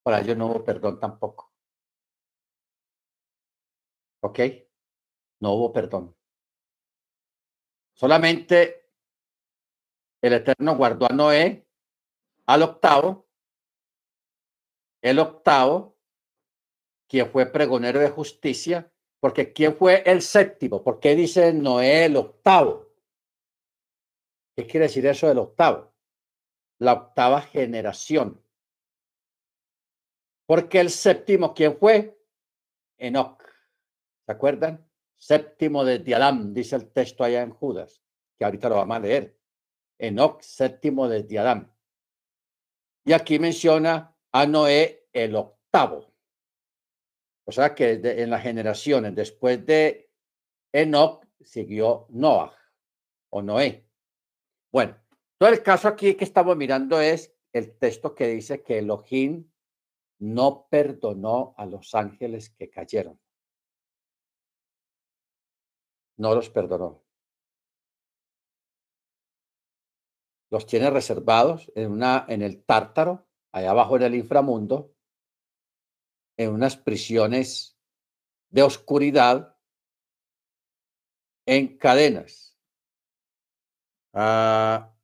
[0.07, 1.51] Para ellos no hubo perdón tampoco.
[4.21, 4.39] ¿Ok?
[5.41, 6.15] No hubo perdón.
[7.91, 8.89] Solamente
[10.21, 11.67] el Eterno guardó a Noé
[12.45, 13.27] al octavo
[15.01, 15.97] el octavo,
[17.09, 18.89] quien fue pregonero de justicia,
[19.19, 20.85] porque ¿quién fue el séptimo?
[20.85, 22.93] ¿Por qué dice Noé el octavo?
[24.55, 25.93] ¿Qué quiere decir eso del octavo?
[26.79, 28.46] La octava generación.
[30.47, 32.17] Porque el séptimo, ¿quién fue?
[32.97, 33.43] Enoch.
[34.25, 34.89] ¿Se acuerdan?
[35.17, 38.01] Séptimo de Adán, dice el texto allá en Judas,
[38.37, 39.37] que ahorita lo vamos a leer.
[39.99, 41.71] Enoch, séptimo de Adán.
[43.03, 46.13] Y aquí menciona a Noé el octavo.
[47.45, 50.11] O sea que en las generaciones después de
[50.71, 52.53] Enoch siguió Noah
[53.29, 53.85] o Noé.
[54.71, 54.97] Bueno,
[55.37, 59.49] todo el caso aquí que estamos mirando es el texto que dice que Elohim
[60.19, 63.19] no perdonó a los ángeles que cayeron.
[66.17, 67.03] No los perdonó.
[70.49, 74.93] Los tiene reservados en, una, en el tártaro allá abajo en el inframundo,
[76.37, 77.77] en unas prisiones
[78.49, 79.57] de oscuridad,
[81.45, 82.57] en cadenas.
[84.13, 84.96] Ah,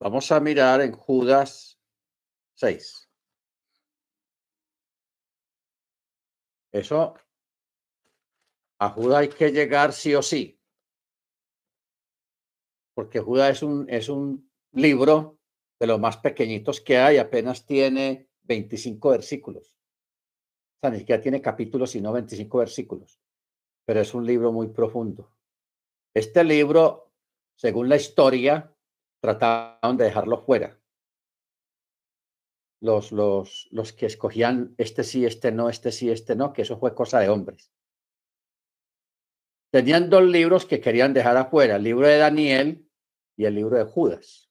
[0.00, 1.80] vamos a mirar en Judas
[2.54, 3.10] 6.
[6.72, 7.14] Eso,
[8.78, 10.56] a Judas hay que llegar sí o sí
[12.96, 15.38] porque Judas es un, es un libro
[15.78, 19.76] de los más pequeñitos que hay, apenas tiene 25 versículos.
[20.76, 23.20] O sea, ni siquiera tiene capítulos, sino 25 versículos.
[23.84, 25.30] Pero es un libro muy profundo.
[26.14, 27.12] Este libro,
[27.54, 28.74] según la historia,
[29.26, 30.78] trataron de dejarlo fuera.
[32.80, 36.78] los, los, los que escogían este sí, este no, este sí, este no, que eso
[36.78, 37.72] fue cosa de hombres.
[39.70, 42.88] Tenían dos libros que querían dejar afuera, el libro de Daniel
[43.36, 44.50] y el libro de Judas.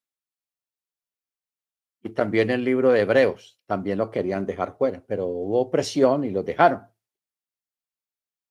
[2.04, 6.30] Y también el libro de Hebreos, también lo querían dejar fuera, pero hubo presión y
[6.30, 6.88] lo dejaron.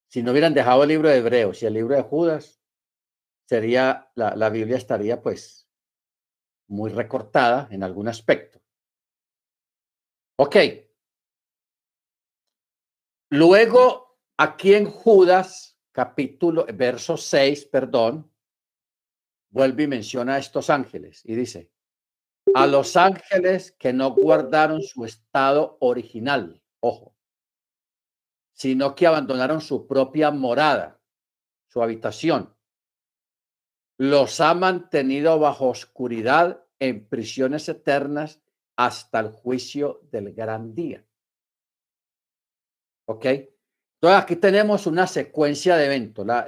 [0.09, 2.61] Si no hubieran dejado el libro de Hebreos y el libro de Judas,
[3.47, 5.64] sería, la, la Biblia estaría pues
[6.75, 8.61] muy recortada en algún aspecto.
[10.37, 10.57] Ok.
[13.31, 18.31] Luego, aquí en Judas, capítulo, verso 6, perdón,
[19.51, 21.71] vuelve y menciona a estos ángeles y dice,
[22.55, 27.17] a los ángeles que no guardaron su estado original, ojo,
[28.53, 31.01] sino que abandonaron su propia morada,
[31.69, 32.55] su habitación.
[33.97, 38.41] Los ha mantenido bajo oscuridad en prisiones eternas
[38.77, 41.05] hasta el juicio del gran día.
[43.07, 43.25] ¿Ok?
[43.25, 46.47] Entonces aquí tenemos una secuencia de eventos, la,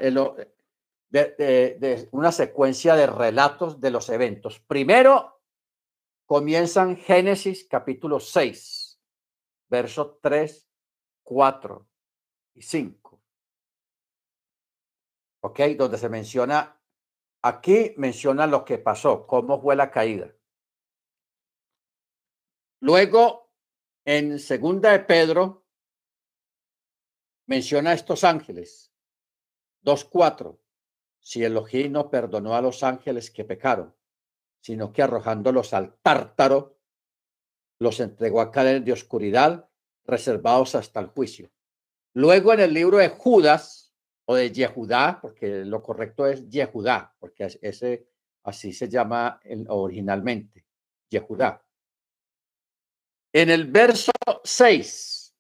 [1.08, 4.60] de, una secuencia de relatos de los eventos.
[4.60, 5.40] Primero
[6.26, 9.00] comienzan Génesis capítulo 6,
[9.68, 10.68] versos 3,
[11.22, 11.88] 4
[12.54, 13.20] y 5.
[15.40, 15.60] ¿Ok?
[15.78, 16.78] Donde se menciona,
[17.48, 20.34] aquí menciona lo que pasó, cómo fue la caída.
[22.80, 23.52] Luego,
[24.04, 25.66] en segunda de Pedro,
[27.46, 28.92] menciona estos ángeles.
[29.84, 30.58] 2.4.
[31.20, 33.94] Si Elohim no perdonó a los ángeles que pecaron,
[34.60, 36.78] sino que arrojándolos al tártaro,
[37.78, 39.68] los entregó a cadenas de oscuridad,
[40.04, 41.50] reservados hasta el juicio.
[42.14, 43.85] Luego en el libro de Judas,
[44.26, 48.08] o de Yehudá, porque lo correcto es Yehudá, porque ese
[48.42, 50.64] así se llama originalmente,
[51.08, 51.64] Yehudá.
[53.32, 54.12] En el verso
[54.44, 55.34] 6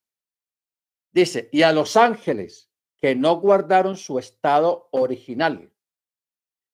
[1.12, 5.72] dice, y a los ángeles que no guardaron su estado original,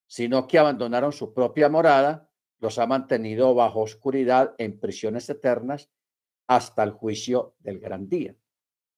[0.07, 5.91] sino que abandonaron su propia morada, los ha mantenido bajo oscuridad en prisiones eternas
[6.47, 8.35] hasta el juicio del gran día.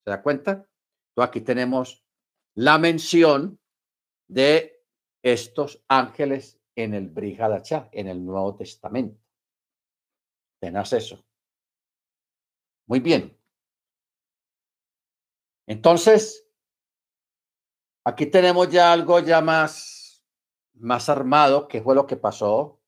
[0.04, 0.50] ¿Se da cuenta?
[1.10, 2.03] Entonces aquí tenemos
[2.54, 3.58] la mención
[4.28, 4.82] de
[5.22, 9.20] estos ángeles en el Brihadachá, en el Nuevo Testamento.
[10.60, 11.24] Tenás eso.
[12.86, 13.36] Muy bien.
[15.66, 16.46] Entonces,
[18.04, 20.24] aquí tenemos ya algo ya más,
[20.74, 22.80] más armado, que fue lo que pasó.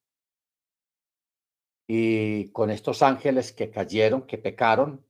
[1.89, 5.07] Y con estos ángeles que cayeron, que pecaron,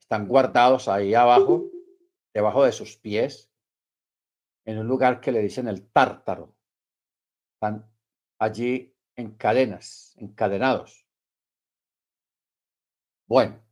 [0.00, 1.70] están guardados ahí abajo,
[2.34, 3.50] debajo de sus pies,
[4.66, 6.54] en un lugar que le dicen el tártaro.
[7.54, 7.90] Están
[8.38, 11.06] allí en cadenas, encadenados.
[13.26, 13.62] Bueno,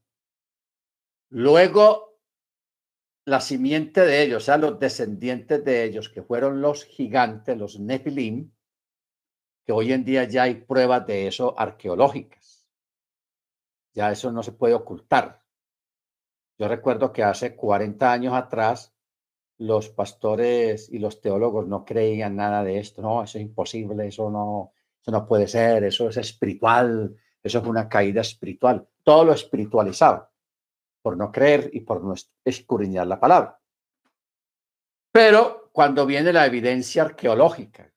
[1.30, 2.20] luego
[3.24, 7.78] la simiente de ellos, o sea, los descendientes de ellos, que fueron los gigantes, los
[7.78, 8.52] Nefilim,
[9.64, 12.66] que hoy en día ya hay pruebas de eso arqueológicas.
[13.94, 15.41] Ya eso no se puede ocultar.
[16.62, 18.94] Yo recuerdo que hace 40 años atrás
[19.58, 23.02] los pastores y los teólogos no creían nada de esto.
[23.02, 27.66] No, eso es imposible, eso no, eso no puede ser, eso es espiritual, eso es
[27.66, 30.30] una caída espiritual todo lo espiritualizaba,
[31.02, 33.58] por no creer y por no escudriñar la palabra.
[35.10, 37.92] Pero cuando viene la evidencia arqueológica,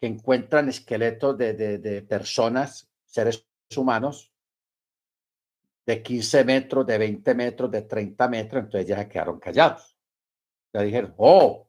[0.00, 4.31] que encuentran esqueletos de, de, personas, seres humanos,
[5.86, 9.96] de 15 metros, de 20 metros, de 30 metros, entonces ya se quedaron callados.
[10.74, 11.68] Ya dijeron, oh,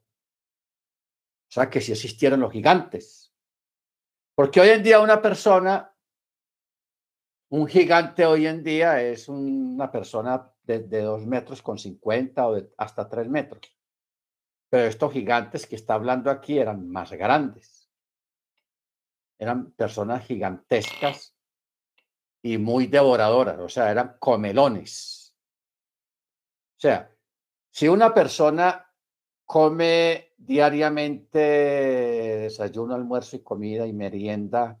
[1.48, 3.32] sea que si existieron los gigantes.
[4.34, 5.94] Porque hoy en día una persona
[7.54, 13.08] un gigante hoy en día es una persona de, dos metros con cincuenta o hasta
[13.08, 13.62] tres metros.
[14.68, 17.88] Pero estos gigantes que está hablando aquí eran más grandes.
[19.38, 21.33] Eran personas gigantescas
[22.44, 25.34] y muy devoradoras, o sea, eran comelones.
[26.76, 27.10] O sea,
[27.70, 28.86] si una persona
[29.46, 34.78] come diariamente desayuno, almuerzo y comida y merienda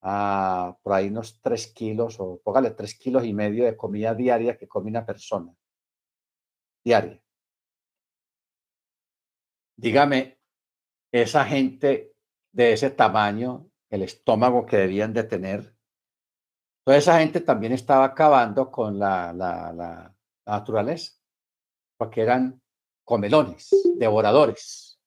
[0.00, 4.56] a por ahí unos tres kilos o póngale tres kilos y medio de comida diaria
[4.56, 5.52] que come una persona.
[6.82, 7.22] Diaria.
[9.76, 10.38] Dígame,
[11.12, 12.14] esa gente
[12.50, 15.71] de ese tamaño, el estómago que debían de tener,
[16.84, 20.14] toda esa gente también estaba acabando con la, la,
[20.44, 21.12] naturaleza,
[21.96, 22.60] porque eran
[23.04, 25.00] comelones, devoradores,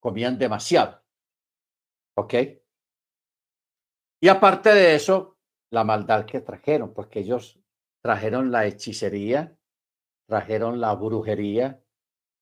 [0.00, 1.00] comían demasiado.
[2.18, 2.34] ¿Ok?
[4.20, 5.38] Y aparte de eso,
[5.70, 7.60] la maldad que trajeron, porque ellos
[8.02, 9.56] trajeron la hechicería,
[10.28, 11.80] trajeron la brujería,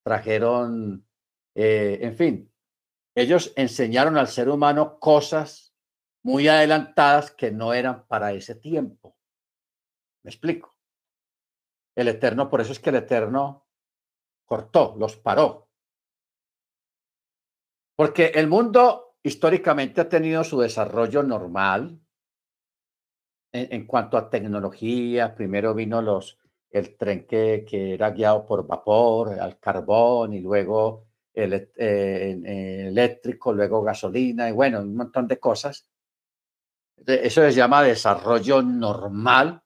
[0.03, 1.07] trajeron,
[1.53, 2.53] eh, en fin,
[3.15, 5.64] ellos enseñaron al ser humano cosas
[6.25, 9.15] muy adelantadas que no eran para ese tiempo.
[10.23, 10.75] ¿Me explico?
[11.95, 13.67] El Eterno, por eso es que el Eterno
[14.43, 15.69] cortó, los paró.
[17.95, 22.01] Porque el mundo históricamente ha tenido su desarrollo normal
[23.51, 25.35] en, cuanto a tecnología.
[25.35, 26.39] Primero vino los,
[26.71, 31.05] el tren que, que era guiado por vapor, al carbón y luego
[31.35, 35.87] el, eh, eléctrico, luego gasolina y bueno, un montón de cosas.
[36.97, 39.63] Eso se llama desarrollo normal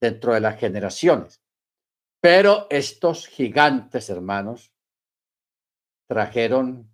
[0.00, 1.42] dentro de las generaciones.
[2.20, 4.72] Pero estos gigantes, hermanos,
[6.08, 6.90] trajeron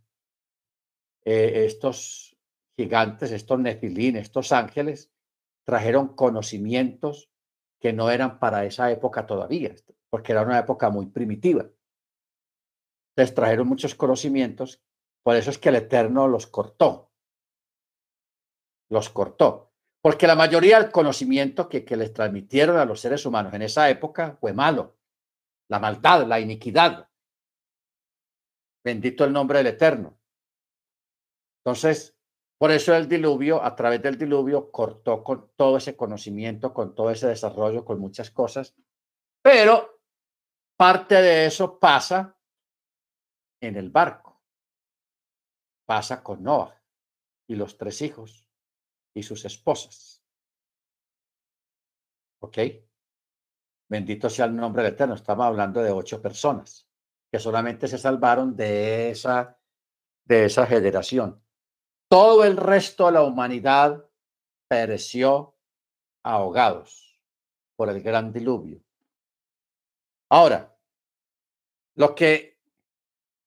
[1.25, 2.37] eh, estos
[2.77, 5.13] gigantes, estos nefilín, estos ángeles,
[5.65, 7.31] trajeron conocimientos
[7.81, 9.75] que no eran para esa época todavía,
[10.09, 11.69] porque era una época muy primitiva.
[13.17, 14.83] Les trajeron muchos conocimientos,
[15.23, 17.10] por eso es que el Eterno los cortó.
[18.91, 19.71] Los cortó.
[20.03, 24.37] Porque la mayoría del conocimiento que, les transmitieron a los seres humanos en esa época
[24.41, 24.97] fue malo.
[25.69, 27.09] La maldad, la iniquidad.
[28.83, 30.19] Bendito el nombre del Eterno.
[31.59, 32.17] Entonces,
[32.59, 37.11] por eso el diluvio, a través del diluvio, cortó con todo ese conocimiento, con todo
[37.11, 38.75] ese desarrollo, con muchas cosas.
[39.43, 40.01] Pero
[40.79, 42.39] parte de eso pasa
[43.61, 44.41] en el barco.
[45.87, 46.83] Pasa con Noah
[47.47, 48.50] y los tres hijos
[49.15, 50.23] y sus esposas.
[52.41, 52.59] ¿Ok?
[53.89, 55.15] Bendito sea el nombre del Eterno.
[55.15, 56.89] Estamos hablando de ocho personas
[57.31, 59.59] que solamente se salvaron de esa,
[60.25, 61.43] de esa generación.
[62.09, 64.05] Todo el resto de la humanidad
[64.69, 65.57] pereció
[66.25, 67.21] ahogados
[67.77, 68.83] por el gran diluvio.
[70.29, 70.77] Ahora,
[71.97, 72.51] lo que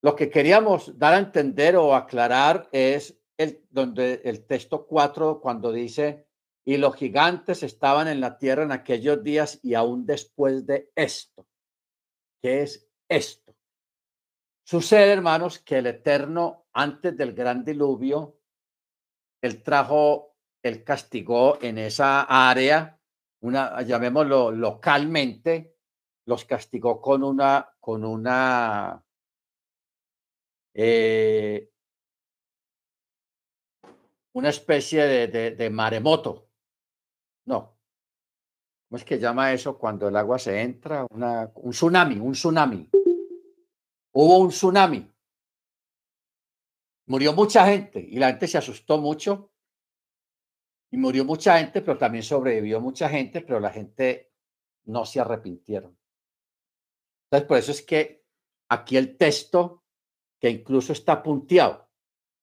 [0.04, 5.72] lo que queríamos dar a entender o aclarar es el, donde el texto 4, cuando
[5.72, 6.28] dice,
[6.66, 11.46] y los gigantes estaban en la tierra en aquellos días y aún después de esto.
[12.42, 13.56] ¿Qué es esto?
[14.66, 18.40] Sucede, hermanos, que el Eterno, antes del gran diluvio,
[19.42, 22.98] él trajo, él castigó en esa área,
[23.42, 25.76] una, llamémoslo localmente,
[26.26, 29.04] los castigó con una, con una
[30.74, 31.73] eh,
[34.34, 36.50] una especie de, maremoto.
[37.46, 37.78] No.
[38.88, 41.06] ¿Cómo es que llama eso cuando el agua se entra?
[41.10, 42.90] Un tsunami, un tsunami.
[44.12, 45.10] Hubo un tsunami.
[47.06, 49.52] Murió mucha gente y la gente se asustó mucho.
[50.92, 54.32] Y murió mucha gente, pero también sobrevivió mucha gente, pero la gente
[54.86, 55.98] no se arrepintieron.
[57.26, 58.24] Entonces, por eso es que
[58.70, 59.84] aquí el texto
[60.40, 61.90] que incluso está punteado,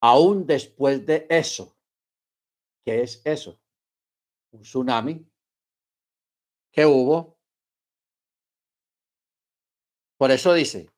[0.01, 1.77] aún después de eso.
[2.85, 3.61] ¿Qué es eso?
[4.53, 5.27] Un tsunami
[6.73, 7.39] que hubo.
[10.17, 10.91] Por eso dice,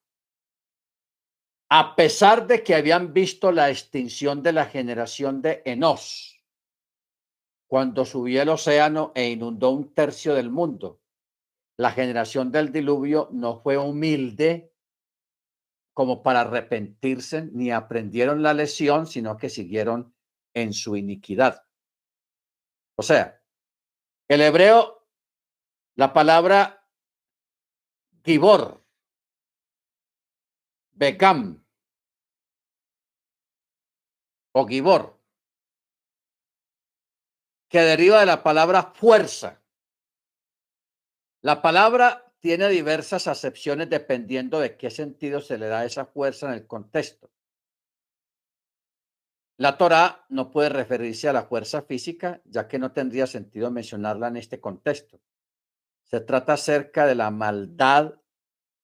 [1.70, 6.38] a pesar de que habían visto la extinción de la generación de Enos,
[7.66, 11.00] cuando subió el océano e inundó un tercio del mundo,
[11.78, 14.72] la generación del diluvio no fue humilde
[15.94, 20.14] como para arrepentirse, ni aprendieron la lesión, sino que siguieron
[20.54, 21.64] en su iniquidad.
[22.96, 23.42] O sea,
[24.28, 25.06] el hebreo,
[25.94, 26.86] la palabra
[28.24, 28.84] gibor,
[30.92, 31.64] begam
[34.52, 35.18] o gibor,
[37.68, 39.62] que deriva de la palabra fuerza.
[41.40, 46.54] La palabra tiene diversas acepciones dependiendo de qué sentido se le da esa fuerza en
[46.54, 47.31] el contexto.
[49.62, 54.26] La Torá no puede referirse a la fuerza física, ya que no tendría sentido mencionarla
[54.26, 55.20] en este contexto.
[56.02, 58.14] Se trata acerca de la maldad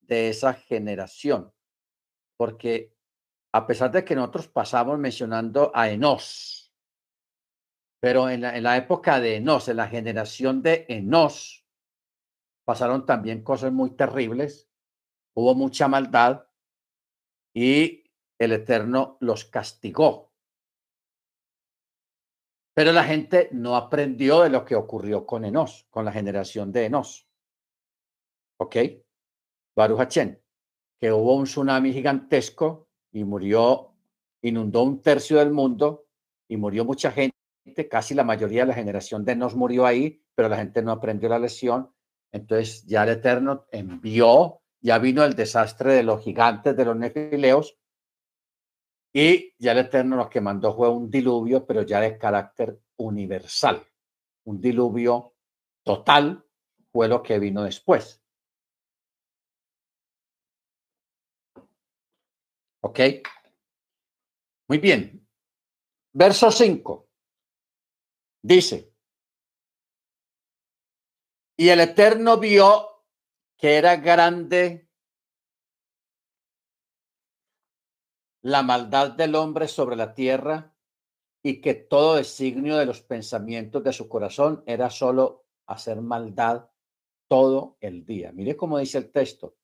[0.02, 1.52] de esa generación,
[2.36, 2.94] porque
[3.52, 6.72] a pesar de que nosotros pasamos mencionando a Enos,
[7.98, 11.66] pero en la, en la época de Enos, en la generación de Enos,
[12.64, 14.70] pasaron también cosas muy terribles,
[15.34, 16.46] hubo mucha maldad
[17.52, 18.04] y
[18.38, 20.27] el Eterno los castigó.
[22.78, 26.84] Pero la gente no aprendió de lo que ocurrió con Enos, con la generación de
[26.84, 27.26] Enos.
[28.60, 28.76] ¿Ok?
[29.74, 30.14] Baruch
[31.00, 33.96] que hubo un tsunami gigantesco y murió,
[34.42, 36.06] inundó un tercio del mundo
[36.46, 37.34] y murió mucha gente
[37.90, 41.28] casi la mayoría de la generación de nos murió ahí, pero la gente no aprendió
[41.28, 41.92] la lección.
[42.30, 47.76] Entonces ya el Eterno envió, ya vino el desastre de los gigantes, de los nefileos,
[49.12, 53.86] y ya el Eterno lo que mandó fue un diluvio, pero ya de carácter universal.
[54.44, 55.34] Un diluvio
[55.82, 56.44] total
[56.92, 58.22] fue lo que vino después.
[62.80, 63.00] ¿Ok?
[64.68, 65.26] Muy bien.
[66.12, 67.09] Verso 5.
[68.42, 68.92] Dice,
[71.56, 73.04] y el Eterno vio
[73.56, 74.88] que era grande
[78.43, 80.74] la maldad del hombre sobre la tierra
[81.43, 86.70] y que todo designio de los pensamientos de su corazón era solo hacer maldad
[87.28, 88.32] todo el día.
[88.32, 89.57] Mire cómo dice el texto,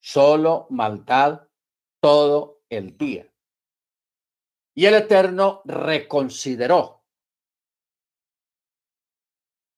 [0.00, 1.48] solo maldad
[2.00, 3.32] todo el día.
[4.74, 7.02] Y el Eterno reconsideró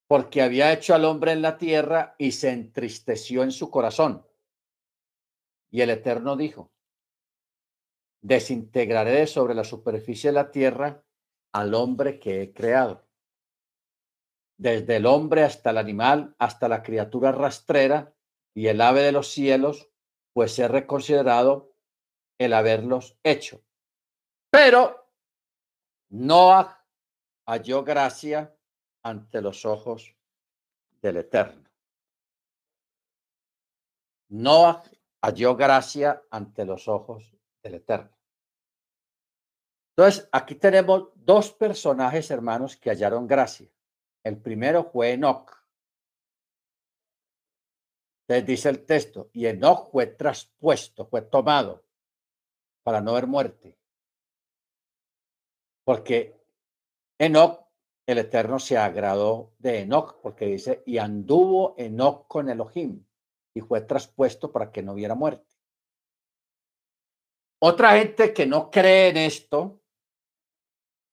[0.06, 4.26] porque había hecho al hombre en la tierra y se entristeció en su corazón.
[5.70, 6.73] Y el Eterno dijo,
[8.24, 11.04] desintegraré sobre la superficie de la tierra
[11.52, 13.06] al hombre que he creado.
[14.56, 18.14] Desde el hombre hasta el animal, hasta la criatura rastrera
[18.54, 19.90] y el ave de los cielos,
[20.32, 21.76] pues he reconsiderado
[22.38, 23.62] el haberlos hecho.
[24.50, 25.12] Pero
[26.08, 26.82] Noah
[27.44, 28.56] halló gracia
[29.02, 30.16] ante los ojos
[31.02, 31.68] del Eterno.
[34.30, 34.82] No
[35.20, 38.13] halló gracia ante los ojos del Eterno.
[39.96, 43.70] Entonces, aquí tenemos dos personajes, hermanos, que hallaron gracia.
[44.24, 45.52] El primero fue Enoch.
[48.26, 51.84] Entonces dice el texto, y Enoch fue traspuesto, fue tomado
[52.82, 53.78] para no ver muerte.
[55.84, 56.42] Porque
[57.18, 57.64] Enoch
[58.06, 63.04] el Eterno se agradó de Enoch, porque dice, y anduvo Enoch con Elohim,
[63.54, 65.56] y fue traspuesto para que no hubiera muerte.
[67.62, 69.80] Otra gente que no cree en esto,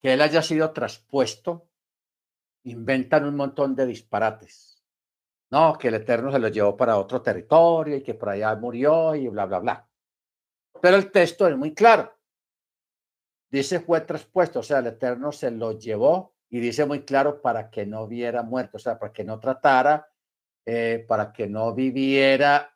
[0.01, 1.69] que él haya sido traspuesto,
[2.63, 4.83] inventan un montón de disparates.
[5.51, 9.15] No, que el Eterno se lo llevó para otro territorio y que por allá murió
[9.15, 9.89] y bla, bla, bla.
[10.81, 12.17] Pero el texto es muy claro.
[13.49, 17.69] Dice fue traspuesto, o sea, el Eterno se lo llevó y dice muy claro para
[17.69, 20.09] que no viera muerto, o sea, para que no tratara,
[20.65, 22.73] eh, para que no viviera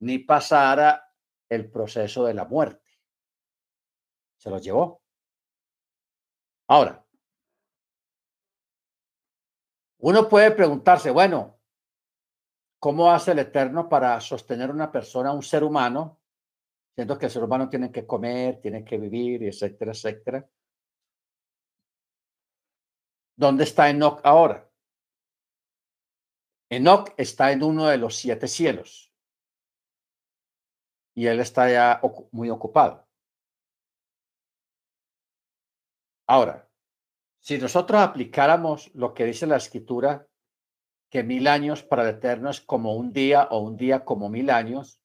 [0.00, 1.12] ni pasara
[1.48, 2.90] el proceso de la muerte.
[4.38, 5.03] Se lo llevó.
[6.66, 7.04] Ahora,
[9.98, 11.58] uno puede preguntarse, bueno,
[12.78, 16.20] ¿cómo hace el Eterno para sostener una persona, un ser humano,
[16.94, 20.48] siendo que el ser humano tiene que comer, tiene que vivir, etcétera, etcétera?
[23.36, 24.70] ¿Dónde está Enoch ahora?
[26.70, 29.12] Enoch está en uno de los siete cielos
[31.14, 32.00] y él está ya
[32.32, 33.06] muy ocupado.
[36.26, 36.68] Ahora,
[37.40, 40.26] si nosotros aplicáramos lo que dice la escritura,
[41.10, 44.50] que mil años para el eterno es como un día o un día como mil
[44.50, 45.00] años,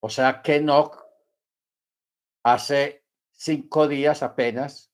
[0.00, 1.06] o sea que Enoch
[2.44, 4.92] hace cinco días apenas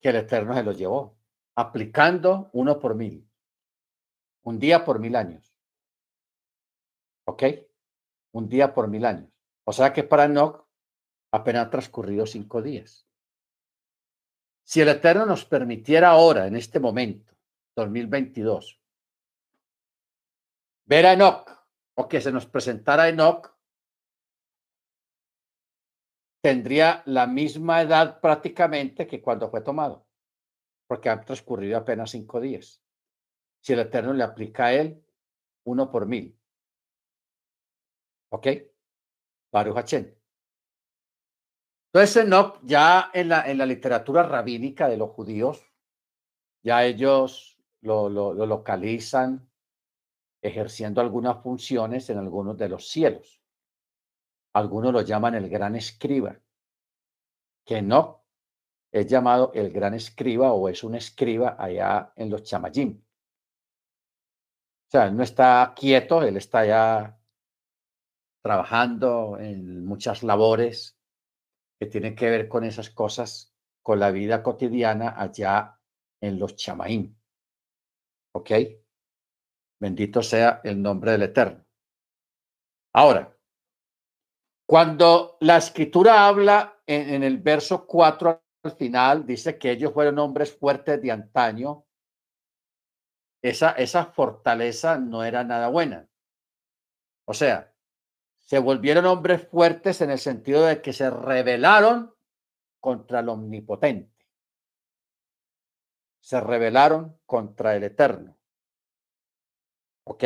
[0.00, 1.16] que el Eterno se los llevó,
[1.54, 3.30] aplicando uno por mil,
[4.42, 5.54] un día por mil años.
[7.24, 7.44] ¿Ok?
[8.32, 9.30] Un día por mil años.
[9.64, 10.66] O sea que para Enoch
[11.30, 13.06] apenas transcurrido cinco días.
[14.64, 17.34] Si el Eterno nos permitiera ahora, en este momento,
[17.76, 18.80] 2022,
[20.84, 21.50] ver a Enoch
[21.94, 23.52] o que se nos presentara Enoch,
[26.42, 30.06] tendría la misma edad prácticamente que cuando fue tomado,
[30.86, 32.82] porque han transcurrido apenas cinco días.
[33.60, 35.04] Si el Eterno le aplica a él
[35.64, 36.36] uno por mil.
[38.30, 38.46] ¿Ok?
[39.52, 40.21] Baruch Hachén.
[41.94, 45.62] Entonces, no, ya en la, en la literatura rabínica de los judíos,
[46.62, 49.50] ya ellos lo, lo, lo localizan
[50.40, 53.42] ejerciendo algunas funciones en algunos de los cielos.
[54.54, 56.40] Algunos lo llaman el gran escriba,
[57.66, 58.24] que no
[58.90, 63.02] es llamado el gran escriba o es un escriba allá en los chamayim.
[64.88, 67.18] O sea, él no está quieto, él está ya
[68.42, 70.98] trabajando en muchas labores
[71.88, 75.78] que que ver con esas cosas, con la vida cotidiana allá
[76.20, 77.14] en los chamaim.
[78.34, 78.50] ¿Ok?
[79.80, 81.64] Bendito sea el nombre del Eterno.
[82.94, 83.36] Ahora,
[84.68, 90.56] cuando la escritura habla en, el verso 4 al final, dice que ellos fueron hombres
[90.56, 91.84] fuertes de antaño.
[93.42, 96.08] Esa, esa fortaleza no era nada buena.
[97.26, 97.71] O sea,
[98.52, 102.14] se volvieron hombres fuertes en el sentido de que se rebelaron
[102.80, 104.26] contra el omnipotente.
[106.20, 108.36] Se rebelaron contra el eterno.
[110.04, 110.24] ¿Ok?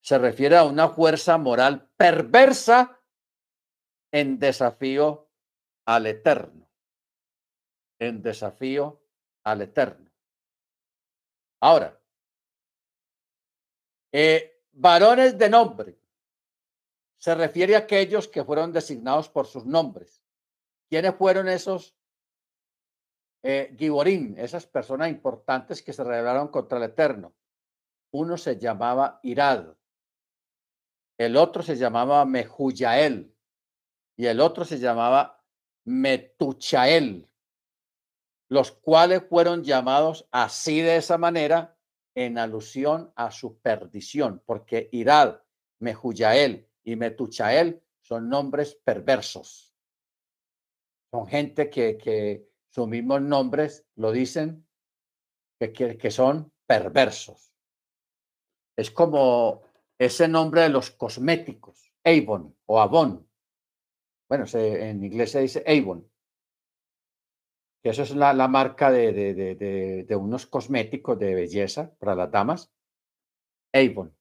[0.00, 3.00] Se refiere a una fuerza moral perversa
[4.10, 5.30] en desafío
[5.84, 6.68] al eterno.
[8.00, 9.00] En desafío
[9.44, 10.10] al eterno.
[11.60, 11.96] Ahora,
[14.10, 15.99] eh, varones de nombre
[17.20, 20.22] se refiere a aquellos que fueron designados por sus nombres.
[20.88, 21.94] ¿Quiénes fueron esos
[23.42, 23.76] eh,
[24.38, 27.34] esas personas importantes que se rebelaron contra el Eterno?
[28.12, 29.76] Uno se llamaba Irad,
[31.18, 33.36] el otro se llamaba Mehuyael
[34.16, 35.44] y el otro se llamaba
[35.84, 37.30] Metuchael,
[38.48, 41.76] los cuales fueron llamados así de esa manera
[42.14, 45.42] en alusión a su perdición, porque Irad,
[45.78, 49.74] Mehuyael y Metuchael son nombres perversos.
[51.12, 54.66] Son gente que, que sus mismos nombres lo dicen,
[55.58, 57.52] que, que, que son perversos.
[58.76, 59.62] Es como
[59.98, 63.28] ese nombre de los cosméticos, Avon o Avon.
[64.28, 66.08] Bueno, en inglés se dice Avon.
[67.82, 72.30] Eso es la, la marca de, de, de, de, unos cosméticos de belleza para las
[72.30, 72.72] damas.
[73.72, 74.16] Avon.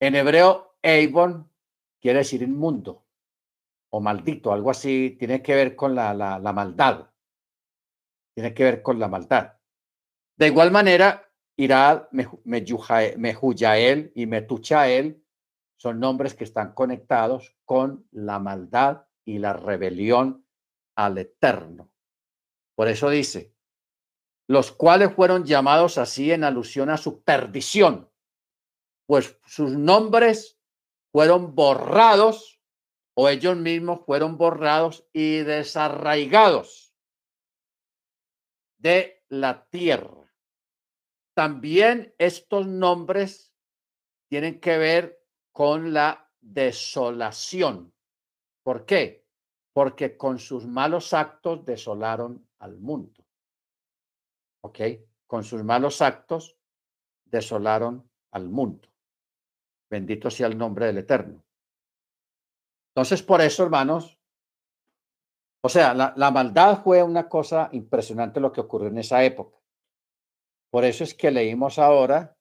[0.00, 1.50] En hebreo, Avon
[2.00, 3.06] quiere decir inmundo
[3.90, 7.10] o maldito, algo así, tiene que ver con la, la, maldad.
[8.34, 9.54] Tiene que ver con la maldad.
[10.36, 15.24] De igual manera, Irad, Mehuyael y Metuchael
[15.78, 20.46] son nombres que están conectados con la maldad y la rebelión
[20.96, 21.90] al Eterno.
[22.74, 23.54] Por eso dice,
[24.48, 28.10] los cuales fueron llamados así en alusión a su perdición,
[29.06, 30.55] pues sus nombres
[31.16, 32.60] fueron borrados
[33.14, 36.94] o ellos mismos fueron borrados y desarraigados
[38.76, 40.30] de la tierra.
[41.34, 43.54] También estos nombres
[44.28, 45.18] tienen que ver
[45.52, 47.94] con la desolación.
[48.62, 49.26] ¿Por qué?
[49.72, 53.24] Porque con sus malos actos desolaron al mundo.
[54.60, 54.80] ¿Ok?
[55.26, 56.58] Con sus malos actos
[57.24, 58.90] desolaron al mundo.
[59.90, 61.44] Bendito sea el nombre del Eterno.
[62.96, 64.18] Entonces, por eso, hermanos,
[65.62, 69.58] o sea, la, maldad fue una cosa impresionante lo que ocurrió en esa época.
[70.70, 72.36] Por eso es que leímos ahora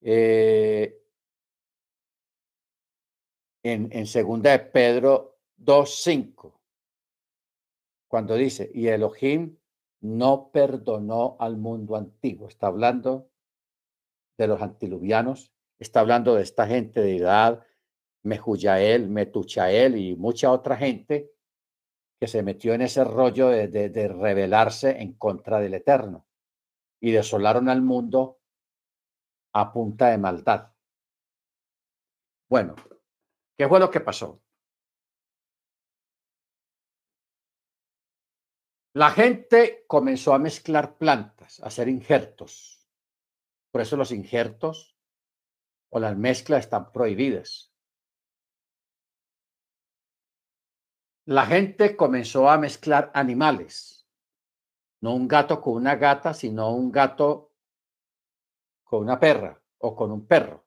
[0.00, 1.02] eh,
[3.62, 6.52] en, en segunda de Pedro 2.5,
[8.08, 9.58] cuando dice, y Elohim
[10.00, 12.48] no perdonó al mundo antiguo.
[12.48, 13.28] Está hablando
[14.38, 17.64] de los antiluvianos Está hablando de esta gente de edad,
[18.24, 21.30] Mehuyael, Metuchael y mucha otra gente
[22.20, 26.26] que se metió en ese rollo de, de, de rebelarse en contra del Eterno
[27.00, 28.40] y desolaron al mundo
[29.54, 30.72] a punta de maldad.
[32.50, 32.74] Bueno,
[33.56, 34.42] ¿qué fue lo que pasó?
[38.94, 42.88] La gente comenzó a mezclar plantas, a hacer injertos.
[43.70, 44.97] Por eso los injertos
[45.90, 47.72] o las mezclas están prohibidas.
[51.26, 54.08] La gente comenzó a mezclar animales,
[55.02, 57.52] no un gato con una gata, sino un gato
[58.82, 60.66] con una perra o con un perro.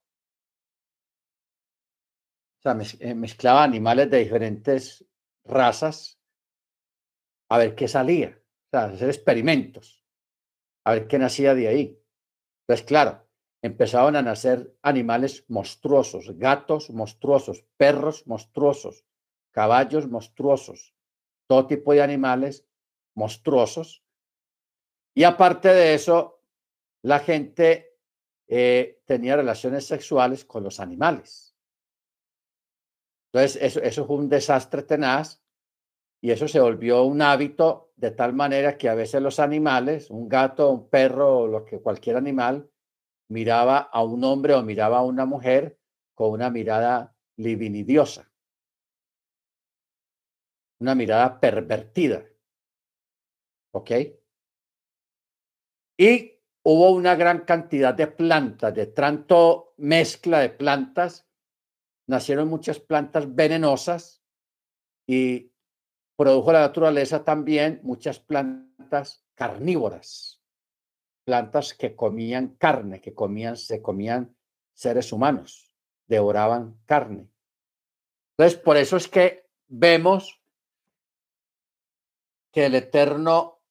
[2.59, 5.03] O sea, eh, mezclaba animales de diferentes
[5.43, 6.21] razas
[7.49, 8.39] a ver qué salía,
[8.71, 10.05] hacer experimentos,
[10.85, 12.01] a ver qué nacía de ahí.
[12.61, 13.27] Entonces, claro,
[13.61, 19.05] empezaban a nacer animales monstruosos, gatos monstruosos, perros monstruosos,
[19.51, 20.95] caballos monstruosos,
[21.47, 22.65] todo tipo de animales
[23.15, 24.03] monstruosos.
[25.13, 26.41] Y aparte de eso,
[27.03, 27.97] la gente
[28.47, 31.55] eh, tenía relaciones sexuales con los animales.
[33.31, 35.43] Entonces, eso, eso fue un desastre tenaz
[36.19, 40.27] y eso se volvió un hábito de tal manera que a veces los animales, un
[40.27, 42.70] gato, un perro o lo que cualquier animal,
[43.31, 45.79] miraba a un hombre o miraba a una mujer
[46.13, 48.29] con una mirada livinidiosa,
[50.79, 52.25] una mirada pervertida.
[53.73, 53.91] ¿Ok?
[55.97, 61.25] Y hubo una gran cantidad de plantas, de tanto mezcla de plantas,
[62.07, 64.21] nacieron muchas plantas venenosas
[65.07, 65.53] y
[66.17, 70.40] produjo la naturaleza también muchas plantas carnívoras,
[71.31, 74.35] plantas que comían carne, que comían, se comían
[74.73, 75.73] seres humanos,
[76.05, 77.31] devoraban carne.
[78.31, 80.43] Entonces, por eso es que vemos
[82.51, 83.63] que el Eterno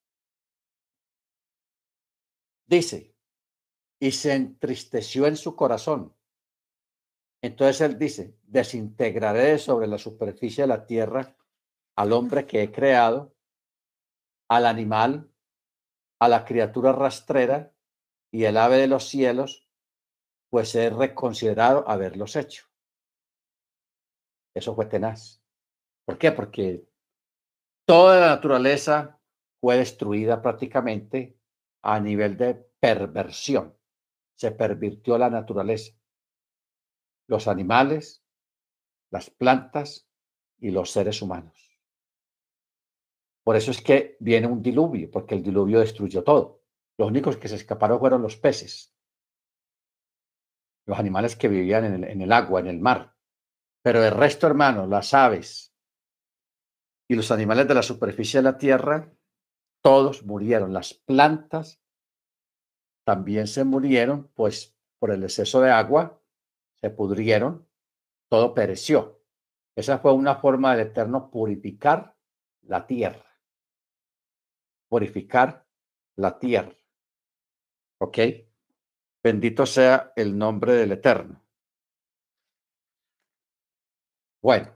[2.65, 3.15] dice,
[3.99, 6.17] y se entristeció en su corazón.
[7.43, 11.37] Entonces él dice, desintegraré sobre la superficie de la tierra
[11.95, 13.35] al hombre que he creado,
[14.49, 15.30] al animal,
[16.21, 17.75] a la criatura rastrera
[18.31, 19.67] y el ave de los cielos,
[20.51, 22.67] pues he reconsiderado haberlos hecho.
[24.55, 25.43] Eso fue tenaz.
[26.05, 26.33] ¿Por qué?
[26.33, 26.85] Porque
[27.87, 29.21] toda la naturaleza
[29.61, 31.39] fue destruida prácticamente
[31.83, 33.77] a nivel de perversión.
[34.37, 35.95] Se pervirtió la naturaleza.
[37.29, 38.25] Los animales,
[39.11, 40.09] las plantas
[40.59, 41.70] y los seres humanos.
[43.51, 46.63] Por eso es que viene un diluvio, porque el diluvio destruyó todo.
[46.97, 48.95] Los únicos que se escaparon fueron los peces,
[50.87, 53.17] los animales que vivían en el, agua, en el mar.
[53.83, 55.75] Pero el resto, hermanos, las aves
[57.09, 59.13] y los animales de la superficie de la tierra,
[59.83, 60.73] todos murieron.
[60.73, 61.83] Las plantas
[63.05, 66.23] también se murieron, pues por el exceso de agua
[66.77, 67.69] se pudrieron,
[68.29, 69.25] todo pereció.
[69.75, 72.17] Esa fue una forma del Eterno purificar
[72.63, 73.30] la tierra.
[74.91, 75.65] Purificar
[76.17, 76.75] la tierra.
[78.01, 78.19] ¿Ok?
[79.23, 81.41] Bendito sea el nombre del Eterno.
[84.43, 84.75] Bueno.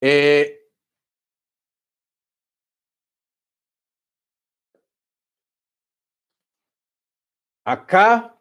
[0.00, 0.68] Eh,
[7.64, 8.36] acá,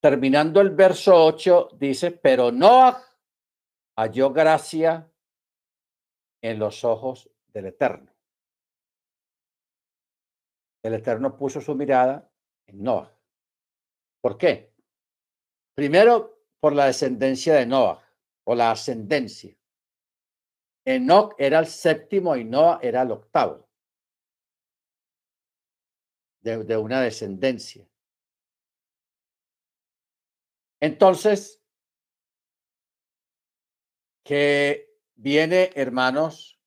[0.00, 2.96] terminando el verso 8, dice, pero no
[3.96, 5.10] halló gracia
[6.42, 8.12] en los ojos del Eterno.
[10.82, 12.30] El Eterno puso su mirada
[12.66, 13.12] en Noah.
[14.20, 14.72] ¿Por qué?
[15.74, 18.02] Primero, por la descendencia de Noah
[18.44, 19.56] o la ascendencia.
[20.84, 23.68] Enoch era el séptimo y Noah era el octavo
[26.40, 27.84] de, de una descendencia.
[30.80, 31.60] Entonces,
[34.26, 36.60] que viene, hermanos,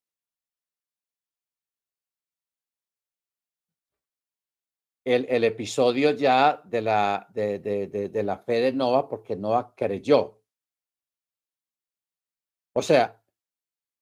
[5.04, 9.74] el, el episodio ya de la, de, de, de, la fe de Noah, porque Noah
[9.76, 10.42] creyó.
[12.74, 13.22] O sea,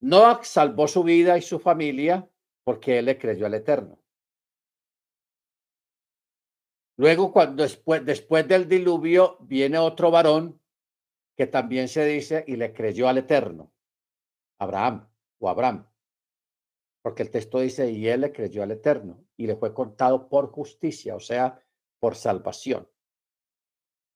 [0.01, 2.29] Noah salvó su vida y su familia
[2.63, 3.97] porque él le creyó al Eterno.
[6.97, 10.61] Luego, cuando después, después del diluvio, viene otro varón
[11.37, 13.71] que también se dice y le creyó al Eterno,
[14.59, 15.07] Abraham
[15.39, 15.87] o Abraham,
[17.03, 20.51] porque el texto dice, y él le creyó al Eterno y le fue contado por
[20.51, 21.63] justicia, o sea,
[21.99, 22.89] por salvación.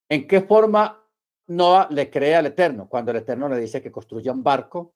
[0.09, 1.07] ¿En qué forma
[1.47, 2.89] Noah le cree al Eterno?
[2.89, 4.95] Cuando el Eterno le dice que construya un barco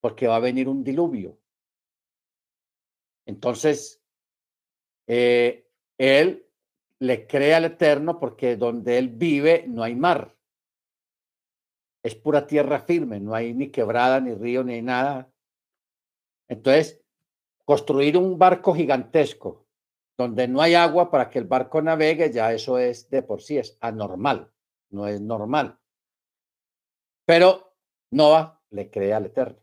[0.00, 1.38] porque va a venir un diluvio.
[3.26, 4.00] Entonces,
[5.08, 6.46] eh, él
[7.00, 10.37] le cree al Eterno porque donde él vive no hay mar.
[12.02, 15.30] Es pura tierra firme, no hay ni quebrada, ni río, ni nada.
[16.48, 17.00] Entonces,
[17.64, 19.66] construir un barco gigantesco
[20.16, 23.58] donde no hay agua para que el barco navegue, ya eso es de por sí,
[23.58, 24.52] es anormal,
[24.90, 25.78] no es normal.
[27.24, 27.76] Pero
[28.10, 29.62] Noah le cree al Eterno.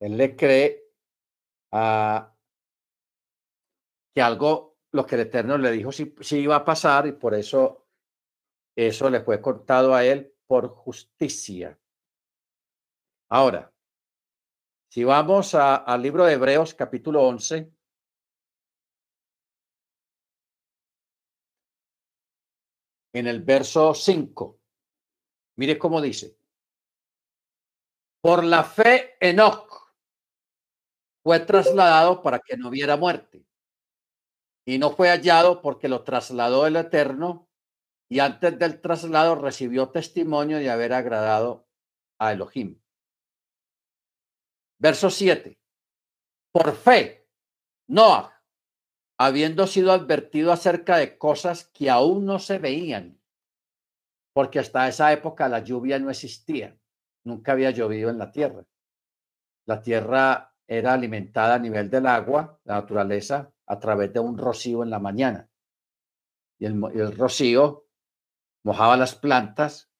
[0.00, 0.90] Él le cree
[1.72, 2.34] a
[4.14, 7.34] que algo, lo que el Eterno le dijo, sí, sí iba a pasar y por
[7.34, 7.86] eso
[8.74, 11.78] eso le fue contado a él por justicia.
[13.28, 13.72] Ahora,
[14.88, 17.72] si vamos al libro de Hebreos capítulo 11,
[23.12, 24.60] en el verso 5,
[25.56, 26.38] mire cómo dice,
[28.20, 29.94] por la fe Enoch
[31.22, 33.44] fue trasladado para que no viera muerte
[34.64, 37.45] y no fue hallado porque lo trasladó el Eterno
[38.08, 41.66] y antes del traslado recibió testimonio de haber agradado
[42.18, 42.80] a Elohim.
[44.78, 45.58] Verso 7.
[46.52, 47.28] Por fe,
[47.88, 48.32] Noah,
[49.18, 53.20] habiendo sido advertido acerca de cosas que aún no se veían,
[54.32, 56.78] porque hasta esa época la lluvia no existía,
[57.24, 58.64] nunca había llovido en la tierra.
[59.64, 64.82] La tierra era alimentada a nivel del agua, la naturaleza, a través de un rocío
[64.82, 65.48] en la mañana.
[66.58, 67.85] Y el, rocío
[68.66, 69.92] mojaba las plantas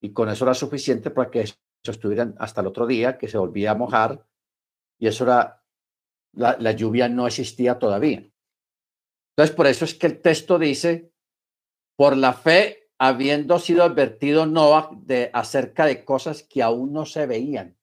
[0.00, 3.36] y con eso era suficiente para que ellos estuvieran hasta el otro día, que se
[3.36, 4.26] volvía a mojar,
[4.98, 5.62] y eso era,
[6.32, 8.26] la, lluvia no existía todavía.
[9.32, 11.12] Entonces, por eso es que el texto dice,
[11.94, 17.26] por la fe, habiendo sido advertido Noah de acerca de cosas que aún no se
[17.26, 17.76] veían,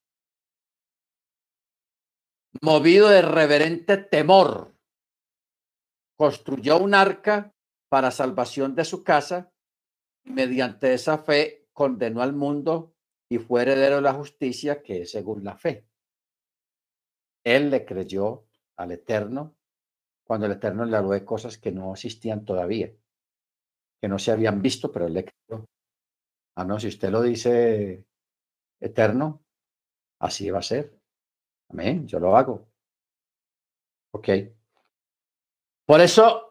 [2.64, 4.76] movido de reverente temor,
[6.18, 7.54] construyó un arca
[7.90, 9.52] para salvación de su casa
[10.30, 12.96] mediante esa fe condenó al mundo
[13.30, 15.88] y fue heredero de la justicia que es según la fe.
[17.44, 18.46] Él le creyó
[18.78, 19.56] al Eterno
[20.24, 22.94] cuando el Eterno le habló de cosas que no existían todavía,
[24.00, 25.66] que no se habían visto, pero él creyó.
[26.56, 28.06] Ah, no, si usted lo dice
[28.80, 29.44] Eterno,
[30.20, 31.00] así va a ser.
[31.70, 32.68] Amén, yo lo hago.
[34.12, 34.30] Ok.
[35.86, 36.49] Por eso,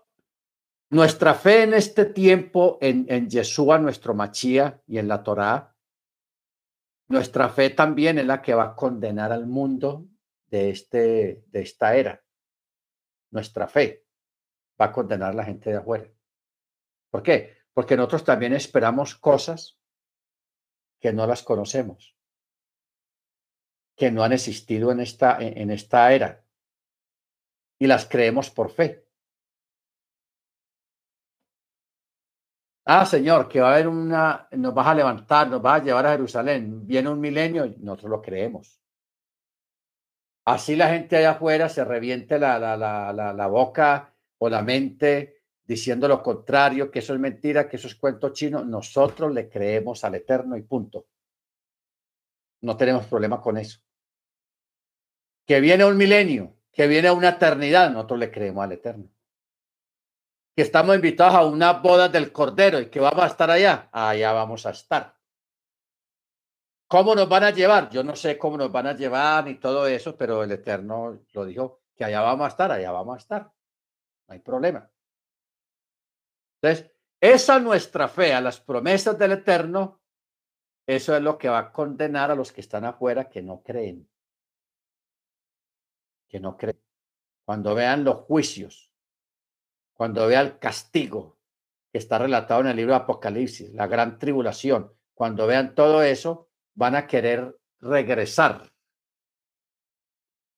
[0.91, 5.77] nuestra fe en este tiempo, en, en Yeshua, nuestro Machía, y en la Torá,
[7.09, 10.07] nuestra fe también es la que va a condenar al mundo
[10.47, 12.23] de, este, de esta era.
[13.31, 14.07] Nuestra fe
[14.81, 16.11] va a condenar a la gente de afuera.
[17.11, 17.57] ¿Por qué?
[17.73, 19.79] Porque nosotros también esperamos cosas
[21.01, 22.19] que no las conocemos
[23.99, 26.45] que no han existido en esta, en esta era
[27.81, 29.08] y las creemos por fe.
[32.91, 36.07] Ah, Señor, que va a haber una, nos vas a levantar, nos vas a llevar
[36.07, 38.81] a Jerusalén, viene un milenio y nosotros lo creemos.
[40.47, 45.43] Así la gente allá afuera se reviente la, la, la, la, boca o la mente
[45.65, 48.65] diciendo lo contrario, que eso es mentira, que eso es cuento chino.
[48.65, 51.07] Nosotros le creemos al Eterno y punto.
[52.63, 53.81] No tenemos problema con eso
[55.49, 59.09] que viene un milenio, que viene una eternidad, nosotros le creemos al Eterno.
[60.59, 64.33] Que estamos invitados a una boda del Cordero y que vamos a estar allá, allá
[64.33, 65.17] vamos a estar.
[66.89, 67.89] ¿Cómo nos van a llevar?
[67.91, 71.45] Yo no sé cómo nos van a llevar ni todo eso, pero el Eterno lo
[71.45, 73.43] dijo, que allá vamos a estar, allá vamos a estar.
[73.43, 74.91] No hay problema.
[76.61, 76.91] Entonces,
[77.21, 80.01] esa nuestra fe a las promesas del Eterno,
[80.89, 84.11] eso es lo que va a condenar a los que están afuera que no creen
[86.29, 86.83] que no creen,
[87.45, 88.88] cuando vean los juicios,
[89.99, 91.37] cuando vean el castigo
[91.91, 96.49] que está relatado en el libro de Apocalipsis, la gran tribulación, cuando vean todo eso,
[96.75, 98.71] van a querer regresar.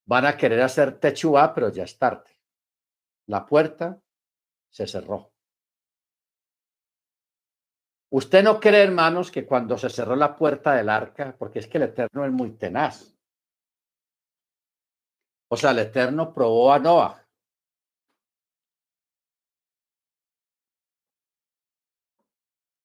[0.05, 2.37] Van a querer hacer techua, pero ya es tarde.
[3.25, 3.99] La puerta
[4.69, 5.31] se cerró.
[8.11, 11.79] Usted no cree, hermanos, que cuando se cerró la puerta del arca, porque es que
[11.79, 13.17] el Eterno es muy tenaz,
[15.49, 17.21] o sea, el Eterno probó a Noah.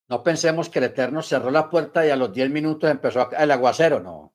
[0.08, 3.50] No pensemos que el Eterno cerró la puerta y a los 10 minutos empezó el
[3.50, 4.34] aguacero, no.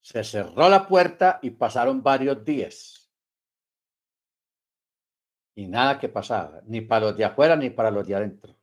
[0.00, 3.10] Se cerró la puerta y pasaron varios días.
[5.56, 8.56] Y nada que pasaba, ni para los de afuera ni para los de adentro.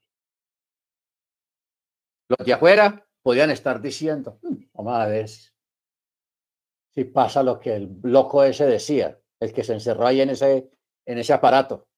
[2.30, 4.40] Los de afuera podían estar diciendo,
[4.72, 10.22] oh, madre, si pasa lo que el loco ese decía, el que se encerró ahí
[10.22, 10.72] en ese,
[11.06, 11.90] en ese aparato.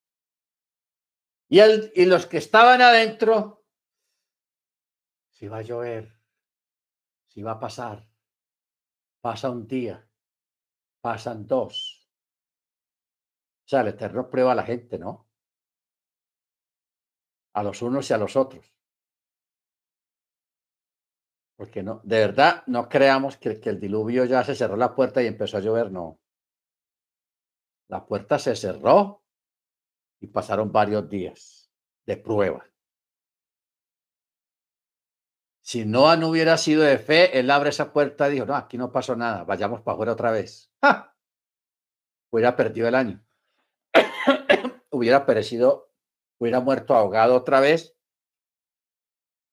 [1.49, 3.65] Y, el, y los que estaban adentro,
[5.31, 6.13] si va a llover,
[7.27, 8.05] si va a pasar,
[9.21, 10.09] pasa un día,
[11.01, 12.09] pasan dos.
[13.65, 15.29] O sea, el Eterno prueba a la gente, ¿no?
[17.53, 18.73] A los unos y a los otros.
[21.55, 25.23] Porque no, de verdad, no creamos que, que el diluvio ya se cerró la puerta
[25.23, 26.19] y empezó a llover, no.
[27.87, 29.26] La puerta se cerró
[30.19, 31.71] y pasaron varios días
[32.05, 32.65] de prueba.
[35.61, 38.77] Si Noah no hubiera sido de fe, él abre esa puerta y dijo, no, aquí
[38.77, 40.71] no pasó nada, vayamos para afuera otra vez.
[40.81, 41.13] ¡Ja!
[42.31, 43.21] Hubiera perdido el año.
[44.91, 45.91] hubiera perecido,
[46.39, 47.97] hubiera muerto ahogado otra vez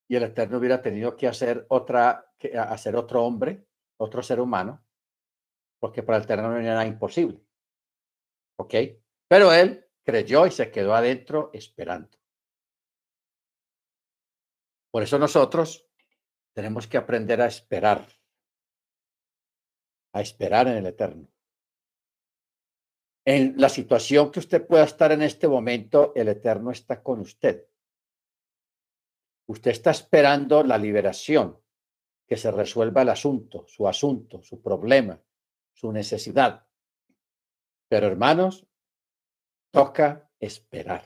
[0.08, 4.84] y el Eterno hubiera tenido que hacer otra, que hacer otro hombre, otro ser humano,
[5.80, 7.40] porque para el Eterno no era imposible.
[8.56, 8.74] ¿Ok?
[9.26, 12.18] Pero él creyó y se quedó adentro esperando.
[14.90, 15.88] Por eso nosotros
[16.52, 18.06] tenemos que aprender a esperar,
[20.12, 21.28] a esperar en el Eterno.
[23.26, 27.66] En la situación que usted pueda estar en este momento, el Eterno está con usted.
[29.46, 31.58] Usted está esperando la liberación,
[32.26, 35.20] que se resuelva el asunto, su asunto, su problema,
[35.72, 36.66] su necesidad.
[37.88, 38.66] Pero hermanos,
[39.74, 41.04] toca esperar.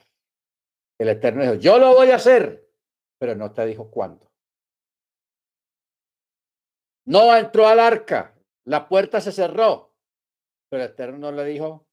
[1.00, 2.70] El Eterno dijo, yo lo voy a hacer,
[3.18, 4.30] pero no te dijo cuándo.
[7.06, 8.34] No entró al arca,
[8.66, 9.94] la puerta se cerró,
[10.68, 11.86] pero el Eterno no le dijo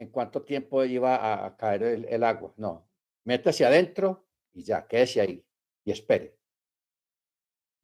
[0.00, 2.52] en cuánto tiempo iba a, caer el, agua.
[2.56, 2.88] No,
[3.24, 5.46] métese adentro y ya, quédese ahí
[5.84, 6.36] y espere.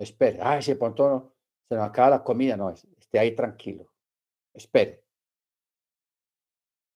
[0.00, 0.38] Espere.
[0.42, 1.36] Ay, si pronto
[1.68, 3.92] se nos acaba la comida, no, esté ahí tranquilo.
[4.52, 5.04] Espere.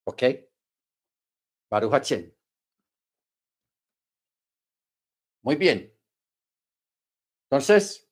[0.04, 0.49] ¿Ok?
[1.70, 1.92] Baruch
[5.42, 5.96] Muy bien.
[7.48, 8.08] Entonces,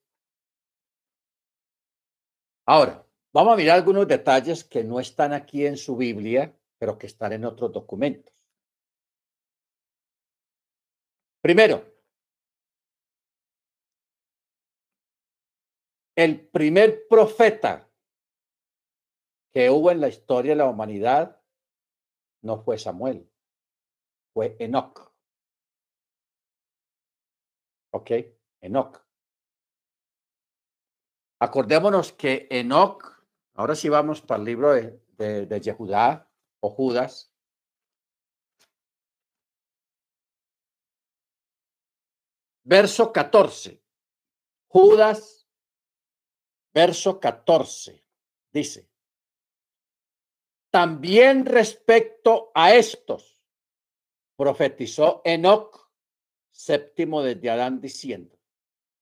[2.67, 7.07] ahora, vamos a mirar algunos detalles que no están aquí en su Biblia, pero que
[7.07, 8.33] están en otros documentos.
[11.41, 11.85] Primero,
[16.17, 17.89] el primer profeta
[19.53, 21.41] que hubo en la historia de la humanidad
[22.43, 23.28] no fue Samuel,
[24.39, 25.13] fue Enoch.
[27.91, 28.11] ¿Ok?
[28.61, 29.05] Enoch.
[31.41, 33.03] Acordémonos que Enoch,
[33.55, 36.21] ahora sí vamos para el libro de, de,
[36.61, 37.35] o Judas.
[42.63, 43.83] Verso 14.
[44.69, 45.49] Judas,
[46.73, 48.05] verso 14,
[48.53, 48.89] dice,
[50.71, 53.38] también respecto a estos,
[54.39, 55.91] profetizó Enoch
[56.51, 58.39] séptimo desde Adán diciendo.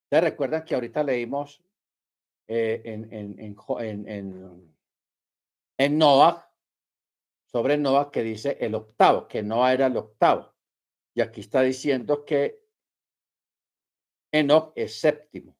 [0.08, 1.62] ¿Te recuerdan que ahorita leímos
[2.48, 4.76] eh, en, en, en, en,
[5.78, 6.50] en Noah,
[7.44, 10.54] sobre Noah, que dice el octavo, que Noah era el octavo.
[11.14, 12.60] Y aquí está diciendo que
[14.32, 15.56] Enoch es séptimo.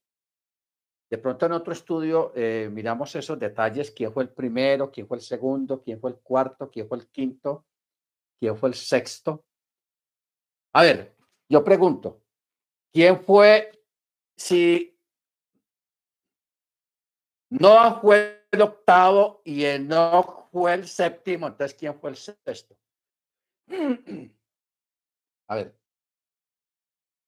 [1.11, 5.18] De pronto en otro estudio eh, miramos esos detalles, quién fue el primero, quién fue
[5.18, 7.64] el segundo, quién fue el cuarto, quién fue el quinto,
[8.39, 9.46] quién fue el sexto.
[10.77, 11.16] A ver,
[11.49, 12.20] yo pregunto,
[12.93, 13.72] ¿quién fue,
[14.37, 15.01] si
[17.49, 22.77] Noah fue el octavo y Enoch fue el séptimo, entonces ¿quién fue el sexto?
[25.49, 25.74] A ver,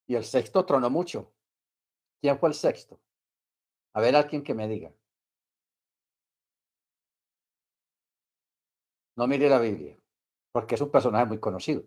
[0.07, 1.33] y el sexto tronó mucho.
[2.21, 3.01] ¿Quién fue el sexto?
[3.95, 4.93] A ver, alguien que me diga.
[9.17, 9.97] No mire la Biblia,
[10.53, 11.85] porque es un personaje muy conocido.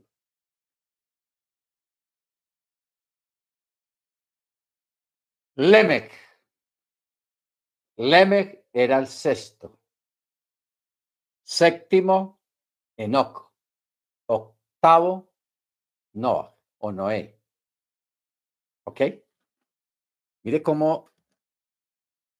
[5.61, 6.11] Lemec.
[7.97, 9.79] Lemec era el sexto.
[11.43, 12.41] Séptimo,
[12.97, 13.51] Enoch.
[14.25, 15.31] Octavo,
[16.13, 17.39] Noah o Noé.
[18.85, 19.01] ¿Ok?
[20.43, 21.11] Mire cómo,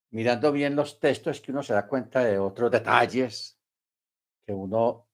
[0.09, 3.61] mirando bien los textos, que uno se da cuenta de otros detalles
[4.43, 5.07] que uno,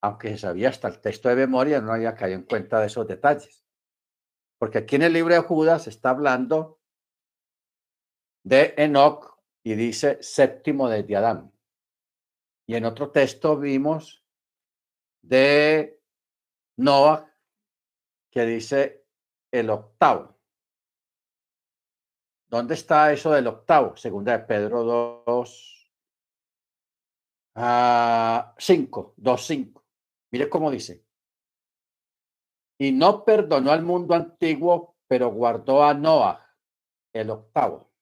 [0.00, 3.06] aunque se sabía hasta el texto de memoria, no había caído en cuenta de esos
[3.06, 3.64] detalles.
[4.58, 6.80] Porque aquí en el libro de Judas está hablando
[8.44, 11.52] de Enoch y dice séptimo desde Adán.
[12.66, 14.22] Y en otro texto vimos
[15.22, 16.00] de
[16.76, 17.34] Noah
[18.30, 19.06] que dice
[19.50, 20.36] el octavo.
[22.48, 23.96] ¿Dónde está eso del octavo?
[23.96, 24.84] Segunda de Pedro
[25.26, 25.90] 2,
[27.56, 29.84] uh, 5, 2, 5.
[30.30, 31.04] Mire cómo dice.
[32.78, 36.54] Y no perdonó al mundo antiguo, pero guardó a Noah,
[37.12, 37.93] el octavo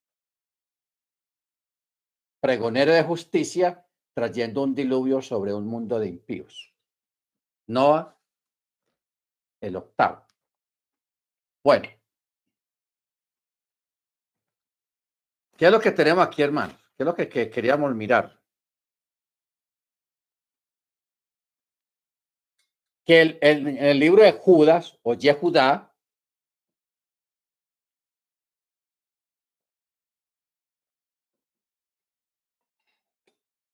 [2.42, 6.74] pregonero de justicia, trayendo un diluvio sobre un mundo de impíos.
[7.68, 8.18] Noah,
[9.60, 10.26] el octavo.
[11.62, 11.88] Bueno.
[15.56, 16.76] ¿Qué es lo que tenemos aquí, hermano?
[16.96, 18.36] ¿Qué es lo que, queríamos mirar?
[23.04, 25.91] Que el, el libro de Judas o Yehudá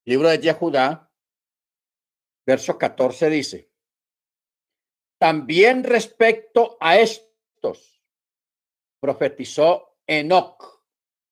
[0.08, 1.12] Libro de Yehudá,
[2.46, 3.70] verso 14 dice,
[5.18, 8.02] también respecto a estos,
[9.00, 10.82] profetizó Enoch,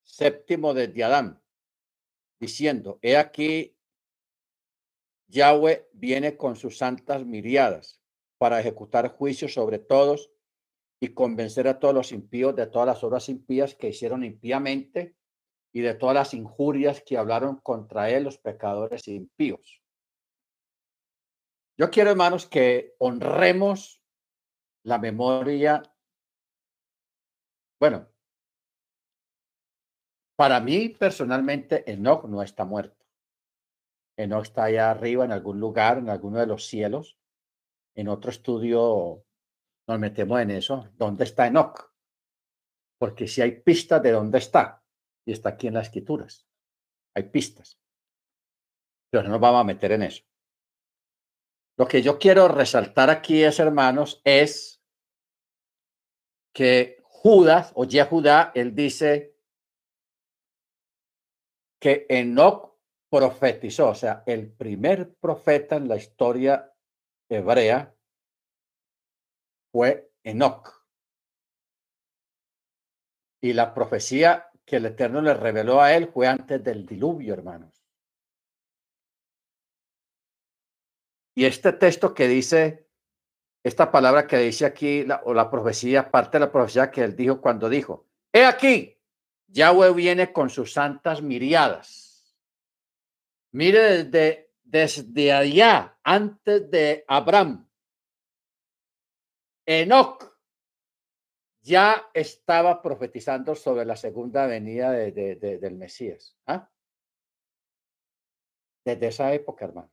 [0.02, 1.42] séptimo de Adán,
[2.38, 3.78] diciendo, he aquí,
[5.28, 8.02] Yahweh viene con sus santas miriadas
[8.36, 10.30] para ejecutar juicio sobre todos
[11.00, 15.15] y convencer a todos los impíos de todas las obras impías que hicieron impíamente
[15.76, 19.82] y de todas las injurias que hablaron contra él los pecadores impíos.
[21.78, 24.02] Yo quiero, hermanos, que honremos
[24.84, 25.82] la memoria.
[27.78, 28.08] Bueno,
[30.34, 33.04] para mí personalmente, Enoch no está muerto.
[34.16, 37.18] Enoch está allá arriba en algún lugar, en alguno de los cielos.
[37.94, 39.26] En otro estudio
[39.86, 40.88] nos metemos en eso.
[40.94, 41.92] ¿Dónde está Enoch?
[42.98, 44.82] porque si hay pistas de dónde está,
[45.26, 46.46] y está aquí en las escrituras,
[47.14, 47.78] hay pistas.
[49.10, 50.24] Pero no nos vamos a meter en eso.
[51.76, 54.82] Lo que yo quiero resaltar aquí es, hermanos, es
[56.54, 59.36] que Judas o Yehudá, él dice
[61.80, 62.78] que Enoch
[63.10, 66.72] profetizó, o sea, el primer profeta en la historia
[67.28, 67.94] hebrea
[69.72, 70.86] fue Enoch.
[73.42, 77.72] Y la profecía que el Eterno le reveló a él fue antes del diluvio, hermanos.
[81.36, 82.88] Y este texto que dice,
[83.62, 87.40] esta palabra que dice aquí, o la profecía, parte de la profecía que él dijo
[87.40, 88.98] cuando dijo, he aquí,
[89.46, 92.36] Yahweh viene con sus santas miriadas.
[93.52, 97.68] Mire desde, desde allá, antes de Abraham,
[99.64, 100.35] Enoch
[101.66, 106.38] ya estaba profetizando sobre la segunda venida del Mesías.
[106.46, 106.70] ¿ah?
[108.84, 109.90] Desde esa época, hermano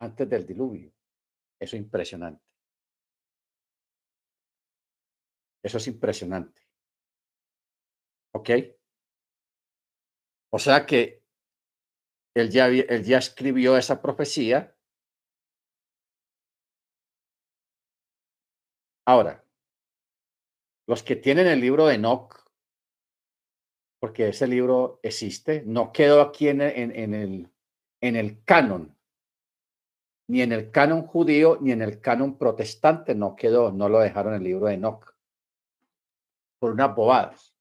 [0.00, 0.92] antes del diluvio.
[1.60, 2.44] Eso es impresionante.
[5.62, 6.62] Eso es impresionante.
[8.32, 8.50] ¿Ok?
[10.50, 11.22] O sea que
[12.34, 14.74] él ya, él ya escribió esa profecía.
[19.04, 19.44] Ahora,
[20.88, 22.34] los que tienen el libro de Enoch,
[24.00, 27.50] porque ese libro existe, no quedó aquí en, en, el,
[28.00, 28.96] en el canon
[30.28, 34.34] ni en el canon judío ni en el canon protestante no quedó, no lo dejaron
[34.34, 35.14] en el libro de Enoch.
[36.58, 37.54] Por unas bobadas.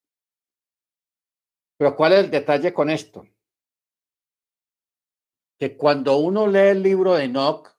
[1.77, 3.25] Pero ¿cuál es el detalle con esto?
[5.59, 7.73] Que cuando uno lee el libro de Enoch,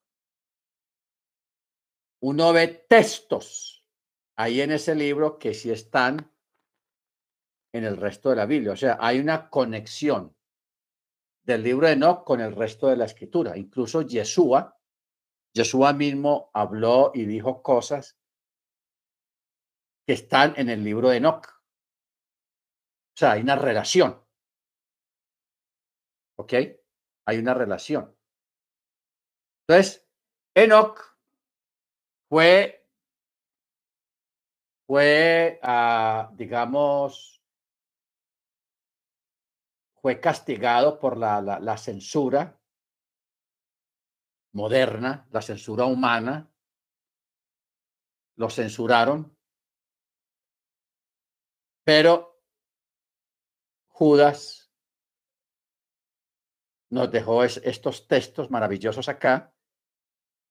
[2.21, 3.78] uno ve textos
[4.39, 6.33] ahí en ese libro que sí están
[7.75, 8.73] en el resto de la Biblia.
[8.73, 10.37] O sea, hay una conexión
[11.45, 13.57] del libro de Enoch con el resto de la escritura.
[13.57, 14.79] Incluso Yeshua
[15.55, 18.17] Yeshua mismo habló y dijo cosas
[20.07, 21.47] que están en el libro de Enoch.
[21.49, 24.25] O sea, hay una relación.
[26.39, 26.53] ¿Ok?
[27.27, 28.17] Hay una relación.
[29.67, 30.09] Entonces,
[30.55, 31.19] Enoch
[32.31, 32.78] fue,
[34.89, 37.45] fue, uh, digamos,
[40.01, 42.59] fue castigado por la, la, censura
[44.53, 46.51] moderna, la censura humana,
[48.37, 49.37] lo censuraron,
[51.85, 52.41] pero
[53.89, 54.73] Judas
[56.89, 59.55] nos dejó estos textos maravillosos acá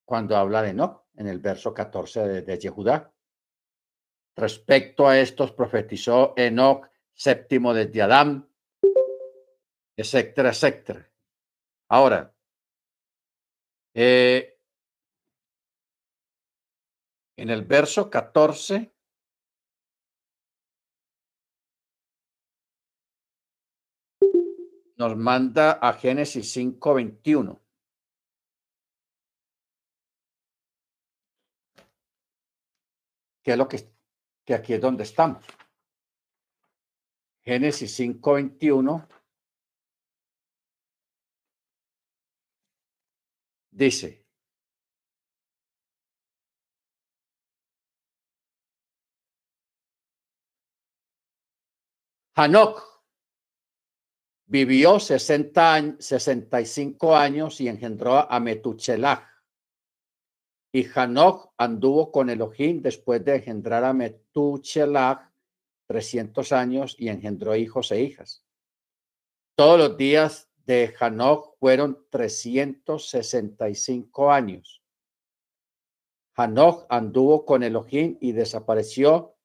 [0.05, 3.16] cuando habla de no en el verso 14 de, de Yehudá.
[4.37, 8.47] Respecto a estos profetizó Enoch, séptimo de Adán,
[9.97, 11.11] etcétera, etcétera.
[11.89, 12.35] Ahora,
[13.95, 14.59] eh,
[17.35, 18.93] en el verso 14
[24.97, 27.59] nos manda a Génesis 5:21.
[33.43, 33.96] Que es lo que,
[34.47, 35.45] que aquí es donde estamos.
[37.43, 39.05] Génesis 5:21
[43.71, 44.25] dice,
[52.35, 53.03] Hanok
[54.45, 59.36] vivió 60, 65 años y engendró a Metuchelach.
[60.77, 65.31] Y Hanok anduvo con Elohim después de engendrar a Metuchelach
[65.87, 68.45] 300 años y engendró hijos e hijas.
[69.55, 74.83] Todos los días de Hanok fueron 365 años.
[76.35, 79.35] Hanok anduvo con Elohim y desapareció,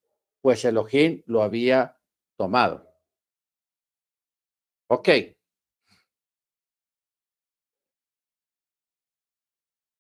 [0.43, 1.99] pues Elohim lo había
[2.37, 2.87] tomado.
[4.89, 5.09] Ok.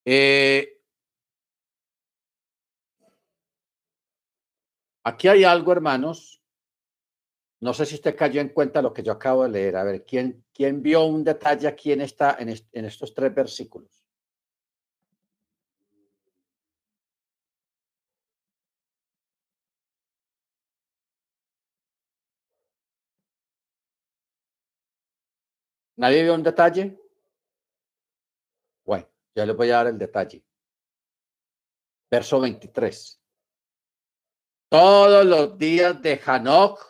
[0.05, 0.82] Eh,
[5.05, 6.43] aquí hay algo, hermanos,
[7.61, 9.77] no sé si usted cayó en cuenta lo que yo acabo de leer.
[9.77, 14.05] A ver, ¿quién, quién vio un detalle aquí en, esta, en, en estos tres versículos?
[25.97, 26.99] ¿Nadie vio un detalle?
[28.85, 30.45] Bueno, ya les voy a dar el detalle.
[32.11, 33.22] Verso 23.
[34.73, 36.81] Todos los días de Hanok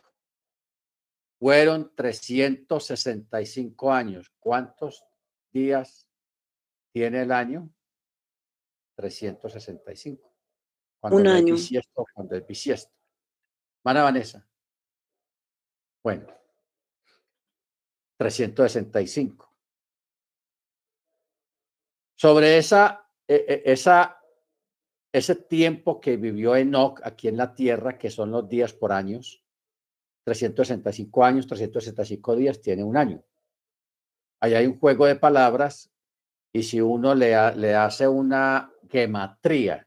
[1.41, 4.31] fueron 365 años.
[4.39, 5.05] ¿Cuántos
[5.53, 6.09] días
[6.93, 7.69] tiene el año?
[8.95, 10.33] 365.
[11.01, 11.55] Cuando Un es año.
[11.55, 12.95] bisiesto, cuando es bisiesto.
[13.83, 14.47] Mana Vanessa.
[16.05, 16.29] Bueno.
[18.17, 19.53] 365.
[22.15, 24.22] Sobre esa, e- e- esa,
[25.13, 29.45] ese tiempo que vivió Enoch aquí en la tierra, que son los días por años,
[30.25, 33.23] 365 años, 365 días, tiene un año.
[34.41, 35.91] Ahí hay un juego de palabras
[36.53, 39.87] y si uno le, le hace una gematría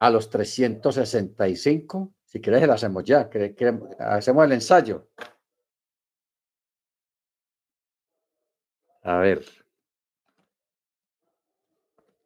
[0.00, 5.08] a los 365, si quieres la hacemos ya, que- que- hacemos el ensayo.
[9.02, 9.44] A ver.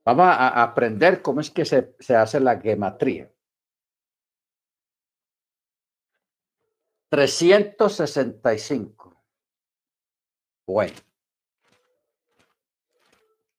[0.05, 3.33] Vamos a, aprender cómo es que se, se hace la gematría.
[7.09, 9.25] 365.
[10.67, 10.97] Bueno.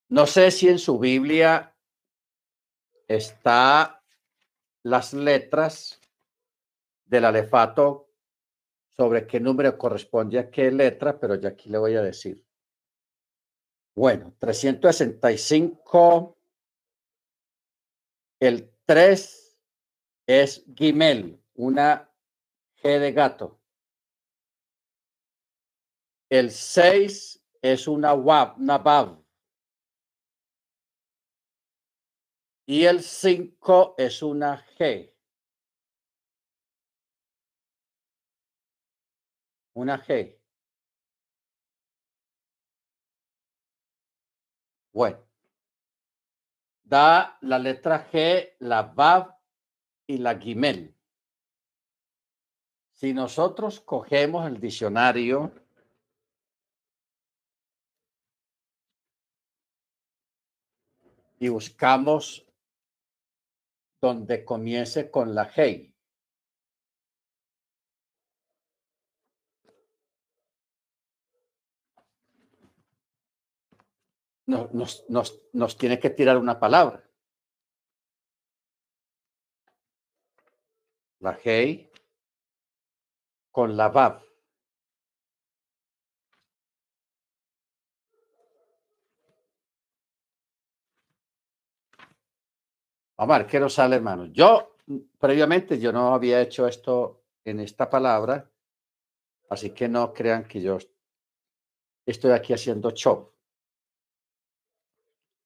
[0.09, 1.75] No sé si en su Biblia
[3.07, 4.03] está
[4.83, 5.99] las letras
[7.05, 8.05] del alefato
[8.95, 12.43] sobre qué número corresponde a qué letra, pero ya aquí le voy a decir.
[13.95, 16.34] Bueno, 365.
[18.45, 19.57] El 3
[20.27, 22.13] es Gimel, una
[22.75, 23.59] G de gato.
[26.29, 29.25] El 6 es una Wab, una.
[32.67, 35.11] Y el 5 es una G.
[39.73, 40.39] Una G.
[44.93, 45.24] Bueno.
[46.85, 49.33] Da la letra G, la Vav
[50.05, 50.95] y la Gimel.
[52.91, 55.51] Si nosotros cogemos el diccionario
[61.39, 62.45] y buscamos
[63.99, 65.94] donde comience con la G.
[74.47, 77.03] no- nos, nos, nos tiene que tirar una palabra.
[81.19, 81.89] La G
[83.51, 84.21] con la VAV.
[93.27, 94.25] Ver qué nos sale, hermano.
[94.27, 94.75] Yo,
[95.19, 98.51] previamente, yo no había hecho esto en esta palabra,
[99.49, 100.77] así que no crean que yo
[102.05, 103.34] estoy aquí haciendo show.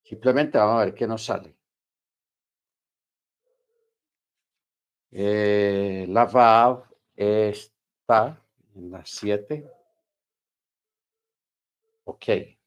[0.10, 1.56] Simplemente vamos a ver qué nos sale.
[5.12, 6.84] Eh, la VAV
[7.16, 8.44] está
[8.76, 9.70] en la 7.
[12.06, 12.59] Ok.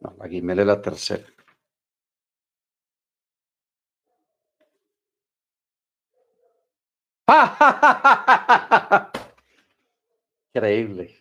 [0.00, 1.26] No, la Guimel es la tercera.
[10.52, 11.16] Increíble.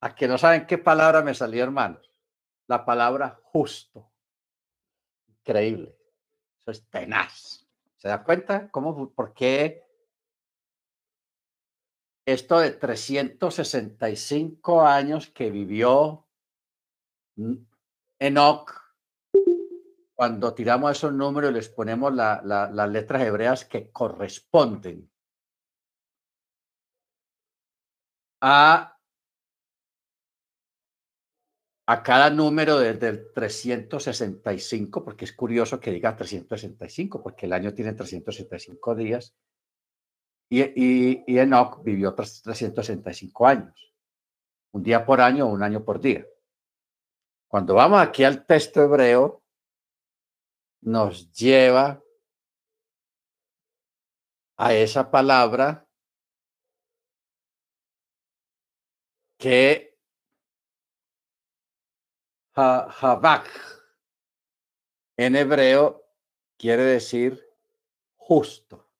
[0.00, 2.10] A que no saben qué palabra me salió, hermanos.
[2.66, 4.10] La palabra justo.
[5.28, 5.96] Increíble.
[6.60, 7.64] Eso es tenaz.
[7.96, 8.68] ¿Se da cuenta?
[8.70, 9.86] ¿Cómo, por qué
[12.26, 16.26] esto de 365 años que vivió
[18.20, 18.70] Enoch,
[20.14, 25.10] cuando tiramos esos números y les ponemos la- la- las letras hebreas que corresponden
[28.40, 28.96] a,
[31.86, 37.74] a cada número desde el 365, porque es curioso que diga 365, porque el año
[37.74, 39.34] tiene 365 días,
[40.50, 43.94] y, y, y Enoch vivió tras- 365 años,
[44.72, 46.24] un día por año o un año por día.
[47.52, 49.44] Cuando vamos aquí al texto hebreo,
[50.80, 52.02] nos lleva
[54.56, 55.86] a esa palabra
[59.36, 59.98] que
[62.54, 63.50] Habak
[65.18, 66.06] en hebreo
[66.56, 67.38] quiere decir
[68.16, 68.90] justo.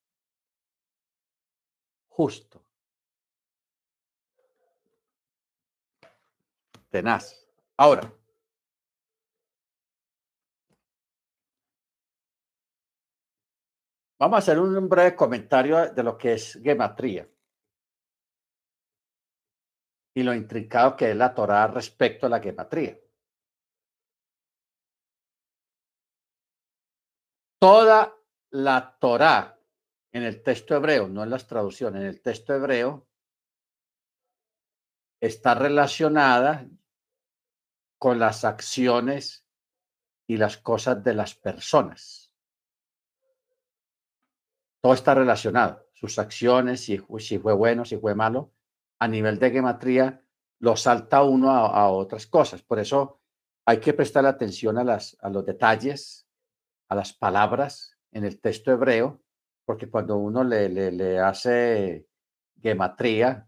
[2.07, 2.63] Justo.
[6.91, 7.47] Tenaz.
[7.77, 8.13] Ahora,
[14.19, 17.27] vamos a hacer un breve comentario de lo que es gematría
[20.15, 22.97] y lo intrincado que es la Torah respecto a la gematría.
[27.59, 28.13] Toda
[28.51, 29.57] la Torah
[30.11, 33.07] en el texto hebreo, no en las traducciones, en el texto hebreo,
[35.19, 36.67] está relacionada
[37.97, 39.47] con las acciones
[40.27, 42.22] y las cosas de las personas.
[44.83, 48.51] Todo está relacionado, sus acciones, si, fue bueno, si fue malo,
[48.99, 50.21] a nivel de gematría,
[50.59, 52.63] lo salta uno a, otras cosas.
[52.63, 53.21] Por eso
[53.65, 56.27] hay que prestar atención a los detalles,
[56.89, 59.23] a las palabras en el texto hebreo,
[59.65, 62.05] porque cuando uno le, le, hace
[62.61, 63.47] gematría,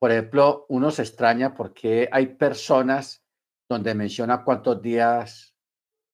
[0.00, 3.24] por ejemplo, uno se extraña porque hay personas
[3.68, 5.54] donde menciona cuántos días,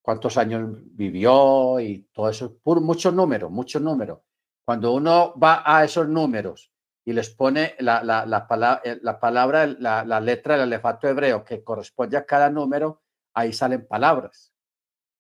[0.05, 4.21] cuántos años vivió y todo eso, por muchos números, muchos números.
[4.63, 6.71] Cuando uno va a esos números
[7.07, 11.09] y les pone la, la, la, palabra, eh, la, palabra la, la letra del alefato
[11.09, 13.03] hebreo que corresponde a cada número,
[13.33, 14.53] ahí salen palabras.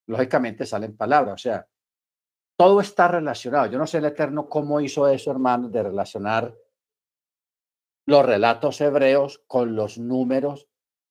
[0.06, 1.66] Lógicamente salen palabras, o sea,
[2.54, 3.66] todo está relacionado.
[3.66, 6.54] Yo no sé el Eterno cómo hizo eso, hermano, de relacionar
[8.06, 10.68] los relatos hebreos con los números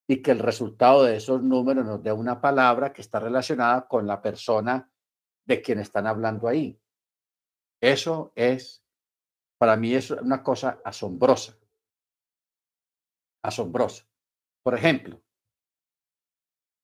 [0.08, 4.06] y que el resultado de esos números nos dé una palabra que está relacionada con
[4.06, 4.92] la persona
[5.46, 6.80] de quien están hablando ahí.
[7.82, 8.84] Eso es,
[9.58, 11.58] para mí es una cosa asombrosa.
[13.44, 14.06] Asombrosa.
[14.62, 15.22] Por ejemplo,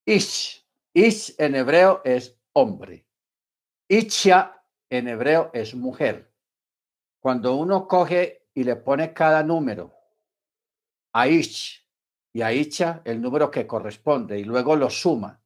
[0.06, 0.66] Ish.
[0.94, 3.06] Ish en hebreo es hombre.
[3.88, 6.34] Icha en hebreo es mujer.
[7.22, 9.94] Cuando uno coge y le pone cada número
[11.14, 11.79] a Ich
[12.34, 15.42] y a Icha, el número que corresponde, y luego lo suma,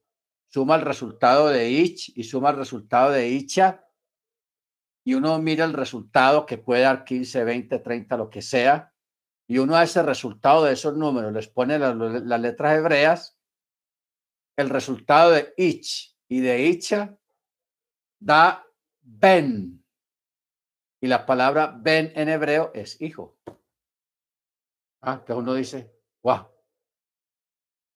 [0.48, 3.88] suma el resultado de Ich y suma el resultado de Icha,
[5.06, 8.94] y uno mira el resultado que puede dar 15, 20, 30, lo que sea,
[9.48, 13.38] y uno a ese resultado de esos números les pone las, letras hebreas,
[14.58, 17.18] el resultado de Ich y de Icha
[18.20, 18.66] da
[19.02, 19.84] Ben.
[21.02, 23.38] Y la palabra Ben en hebreo es hijo.
[25.02, 25.94] Ah, que uno dice,
[26.24, 26.53] wow,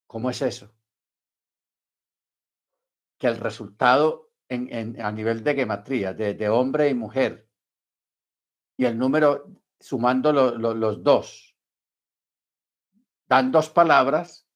[0.07, 0.73] ¿cómo es eso?
[3.19, 7.49] Que el resultado en, en, a nivel de gematría, de, de, hombre y mujer,
[8.77, 9.45] y el número
[9.79, 11.55] sumando los dos,
[13.27, 14.47] dan dos palabras,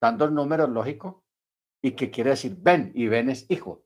[0.00, 1.16] dan dos números lógicos,
[1.82, 3.84] y que quiere decir Ben, y Ben es hijo.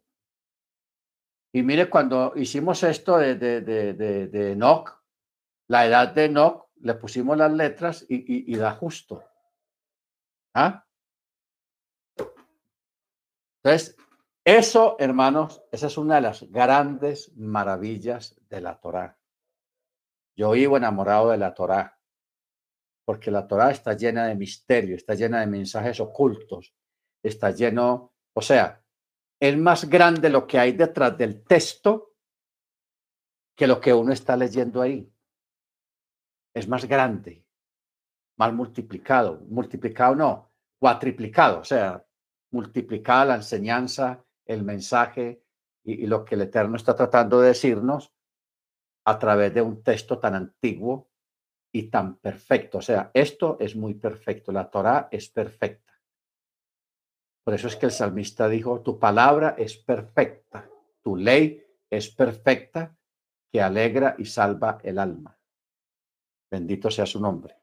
[1.55, 3.93] Y mire, cuando hicimos esto de, de, de,
[4.29, 5.03] de, Enoch,
[5.69, 9.23] la edad de Enoch, le pusimos las letras y, y, da justo.
[10.55, 10.87] ¿Ah?
[13.63, 13.97] Entonces,
[14.45, 19.19] eso, hermanos, esa es una de las grandes maravillas de la Torá.
[20.37, 22.01] Yo vivo enamorado de la Torá,
[23.05, 26.75] porque la Torá está llena de misterio, está llena de mensajes ocultos,
[27.23, 28.83] está lleno, o sea,
[29.41, 32.15] es más grande lo que hay detrás del texto
[33.57, 35.09] que lo que uno está leyendo ahí.
[36.55, 37.45] Es más grande,
[38.39, 42.05] más multiplicado, multiplicado no, cuatriplicado, o sea,
[42.53, 45.43] multiplicada la enseñanza, el mensaje
[45.85, 48.13] y, y lo que el Eterno está tratando de decirnos
[49.05, 51.11] a través de un texto tan antiguo
[51.73, 52.79] y tan perfecto.
[52.79, 55.93] O sea, esto es muy perfecto, la Torah es perfecta.
[57.45, 60.69] Por eso es que el salmista dijo, tu palabra es perfecta,
[61.03, 62.97] tu ley es perfecta,
[63.51, 65.39] que alegra y salva el alma.
[66.51, 67.55] Bendito sea su nombre.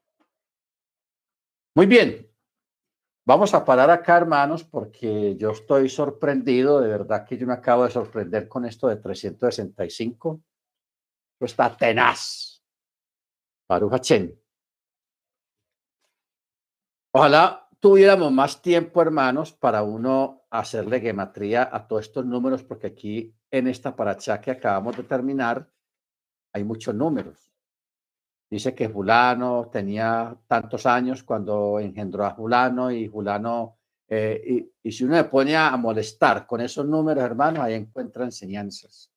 [1.76, 2.29] Muy bien,
[3.30, 7.84] vamos a parar acá, hermanos, porque yo estoy sorprendido, de verdad que yo me acabo
[7.84, 10.42] de sorprender con esto de 365.
[11.34, 12.64] Esto está tenaz.
[13.70, 14.02] Baruch
[17.12, 23.36] Ojalá tuviéramos más tiempo, hermanos, para uno hacerle gematría a todos estos números, porque aquí
[23.52, 25.70] en esta paracha que acabamos de terminar
[26.52, 27.49] hay muchos números.
[28.50, 33.78] Dice que Fulano tenía tantos años cuando engendró a Fulano y Fulano,
[34.08, 34.42] eh,
[34.84, 39.12] y, y si uno le pone a molestar con esos números, hermanos, ahí encuentra enseñanzas,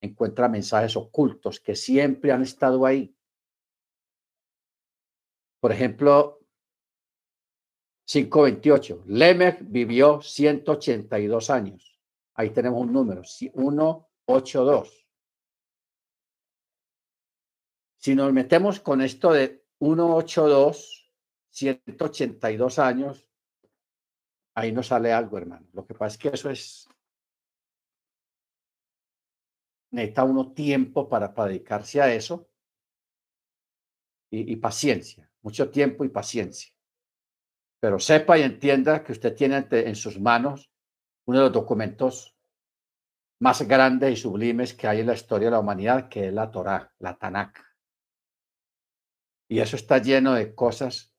[0.00, 3.14] encuentra mensajes ocultos que siempre han estado ahí.
[5.60, 6.40] Por ejemplo,
[8.06, 9.02] 528.
[9.06, 11.98] Lemech vivió 182 años.
[12.34, 15.05] Ahí tenemos un número, 182.
[18.06, 21.10] Si nos metemos con esto de 182,
[21.50, 23.28] 182 años,
[24.54, 25.66] ahí no sale algo, hermano.
[25.72, 26.88] Lo que pasa es que eso es
[29.90, 32.48] necesita uno tiempo para, dedicarse a eso
[34.30, 36.72] y, y, paciencia, mucho tiempo y paciencia.
[37.80, 40.70] Pero sepa y entienda que usted tiene en sus manos
[41.24, 42.36] uno de los documentos
[43.40, 46.52] más grandes y sublimes que hay en la historia de la humanidad, que es la
[46.52, 47.65] Torá, la Tanakh.
[49.48, 51.12] Y eso está lleno de cosas.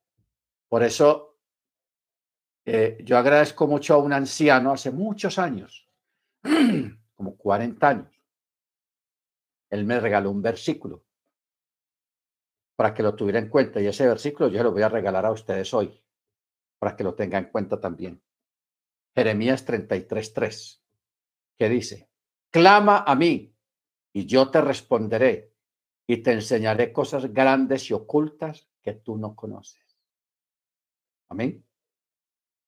[0.68, 1.28] Por eso
[2.70, 5.88] eh, yo agradezco mucho a un anciano hace muchos años,
[7.16, 8.22] como 40 años,
[9.70, 11.06] él me regaló un versículo
[12.76, 13.80] para que lo tuviera en cuenta.
[13.80, 15.98] Y ese versículo yo lo voy a regalar a ustedes hoy,
[16.78, 18.22] para que lo tengan en cuenta también.
[19.16, 20.82] Jeremías 33:3,
[21.58, 22.10] que dice,
[22.52, 23.56] clama a mí
[24.12, 25.54] y yo te responderé
[26.08, 29.84] y te enseñaré cosas grandes y ocultas que tú no conoces.
[31.30, 31.66] Amén.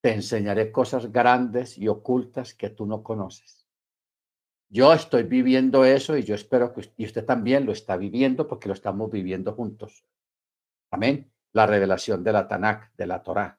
[0.01, 3.65] Te enseñaré cosas grandes y ocultas que tú no conoces.
[4.67, 8.67] Yo estoy viviendo eso y yo espero que y usted también lo está viviendo porque
[8.67, 10.05] lo estamos viviendo juntos.
[10.91, 11.31] Amén.
[11.53, 13.57] La revelación de la Tanakh, de la Torah.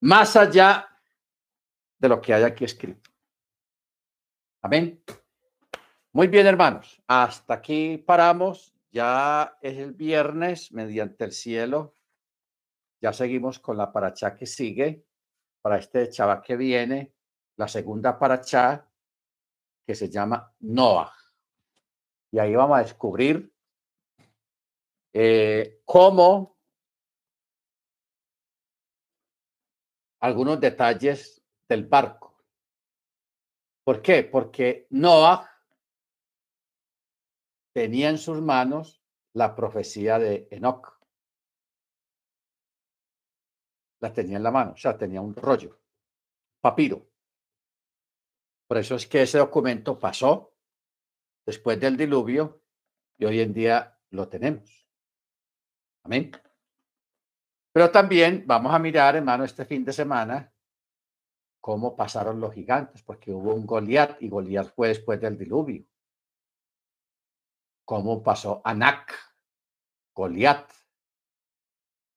[0.00, 0.88] Más allá
[1.96, 3.10] de lo que hay aquí escrito.
[4.60, 5.02] Amén.
[6.12, 7.00] Muy bien, hermanos.
[7.06, 8.71] Hasta aquí paramos.
[8.92, 11.96] Ya es el viernes, mediante el cielo.
[13.00, 15.06] Ya seguimos con la paracha que sigue.
[15.62, 17.14] Para este chaval que viene,
[17.56, 18.86] la segunda paracha
[19.86, 21.12] que se llama Noah.
[22.32, 23.52] Y ahí vamos a descubrir
[25.14, 26.58] eh, cómo
[30.20, 32.36] algunos detalles del barco.
[33.84, 34.24] ¿Por qué?
[34.24, 35.51] Porque Noah
[37.72, 39.02] tenía en sus manos
[39.34, 41.00] la profecía de Enoch.
[44.00, 45.80] La tenía en la mano, o sea, tenía un rollo,
[46.60, 47.08] papiro.
[48.66, 50.54] Por eso es que ese documento pasó
[51.46, 52.62] después del diluvio
[53.18, 54.88] y hoy en día lo tenemos.
[56.04, 56.32] Amén.
[57.72, 60.52] Pero también vamos a mirar, hermano, este fin de semana
[61.62, 65.84] cómo pasaron los gigantes, porque hubo un Goliat y Goliat fue después del diluvio.
[67.84, 69.14] Cómo pasó Anac,
[70.14, 70.70] Goliat.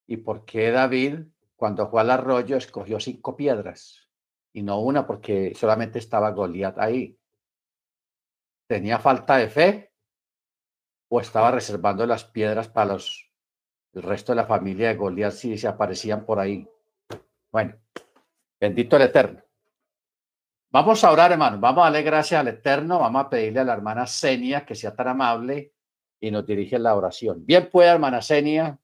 [0.08, 1.20] Y por qué David,
[1.56, 4.06] cuando fue al arroyo, escogió cinco piedras
[4.54, 7.20] y no una porque solamente estaba Goliat ahí.
[8.68, 9.94] ¿Tenía falta de fe
[11.10, 13.32] o estaba reservando las piedras para los,
[13.94, 16.68] el resto de la familia de Goliat si se aparecían por ahí?
[17.52, 17.76] Bueno,
[18.60, 19.45] bendito el Eterno.
[20.76, 21.58] Vamos a orar, hermano.
[21.58, 23.00] Vamos a darle gracias al Eterno.
[23.00, 25.72] Vamos a pedirle a la hermana Senia que sea tan amable
[26.20, 27.46] y nos dirige la oración.
[27.46, 28.78] Bien pueda, hermana Senia,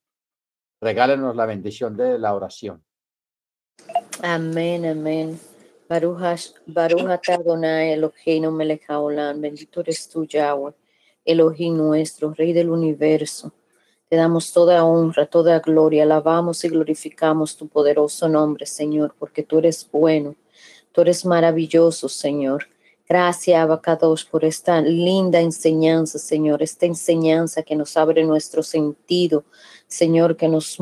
[0.79, 2.81] regálenos la bendición de la oración.
[4.23, 5.37] Amén, amén.
[5.89, 6.53] Baruch
[7.27, 8.87] Adonai Eloheinu melech
[9.35, 10.71] bendito eres tú Yahweh,
[11.25, 13.51] Elohim nuestro, Rey del universo.
[14.07, 19.59] Te damos toda honra, toda gloria, alabamos y glorificamos tu poderoso nombre, Señor, porque tú
[19.59, 20.37] eres bueno,
[20.91, 22.67] tú eres maravilloso, Señor.
[23.07, 29.43] Gracias, Abacados, por esta linda enseñanza, Señor, esta enseñanza que nos abre nuestro sentido,
[29.87, 30.79] Señor, que nos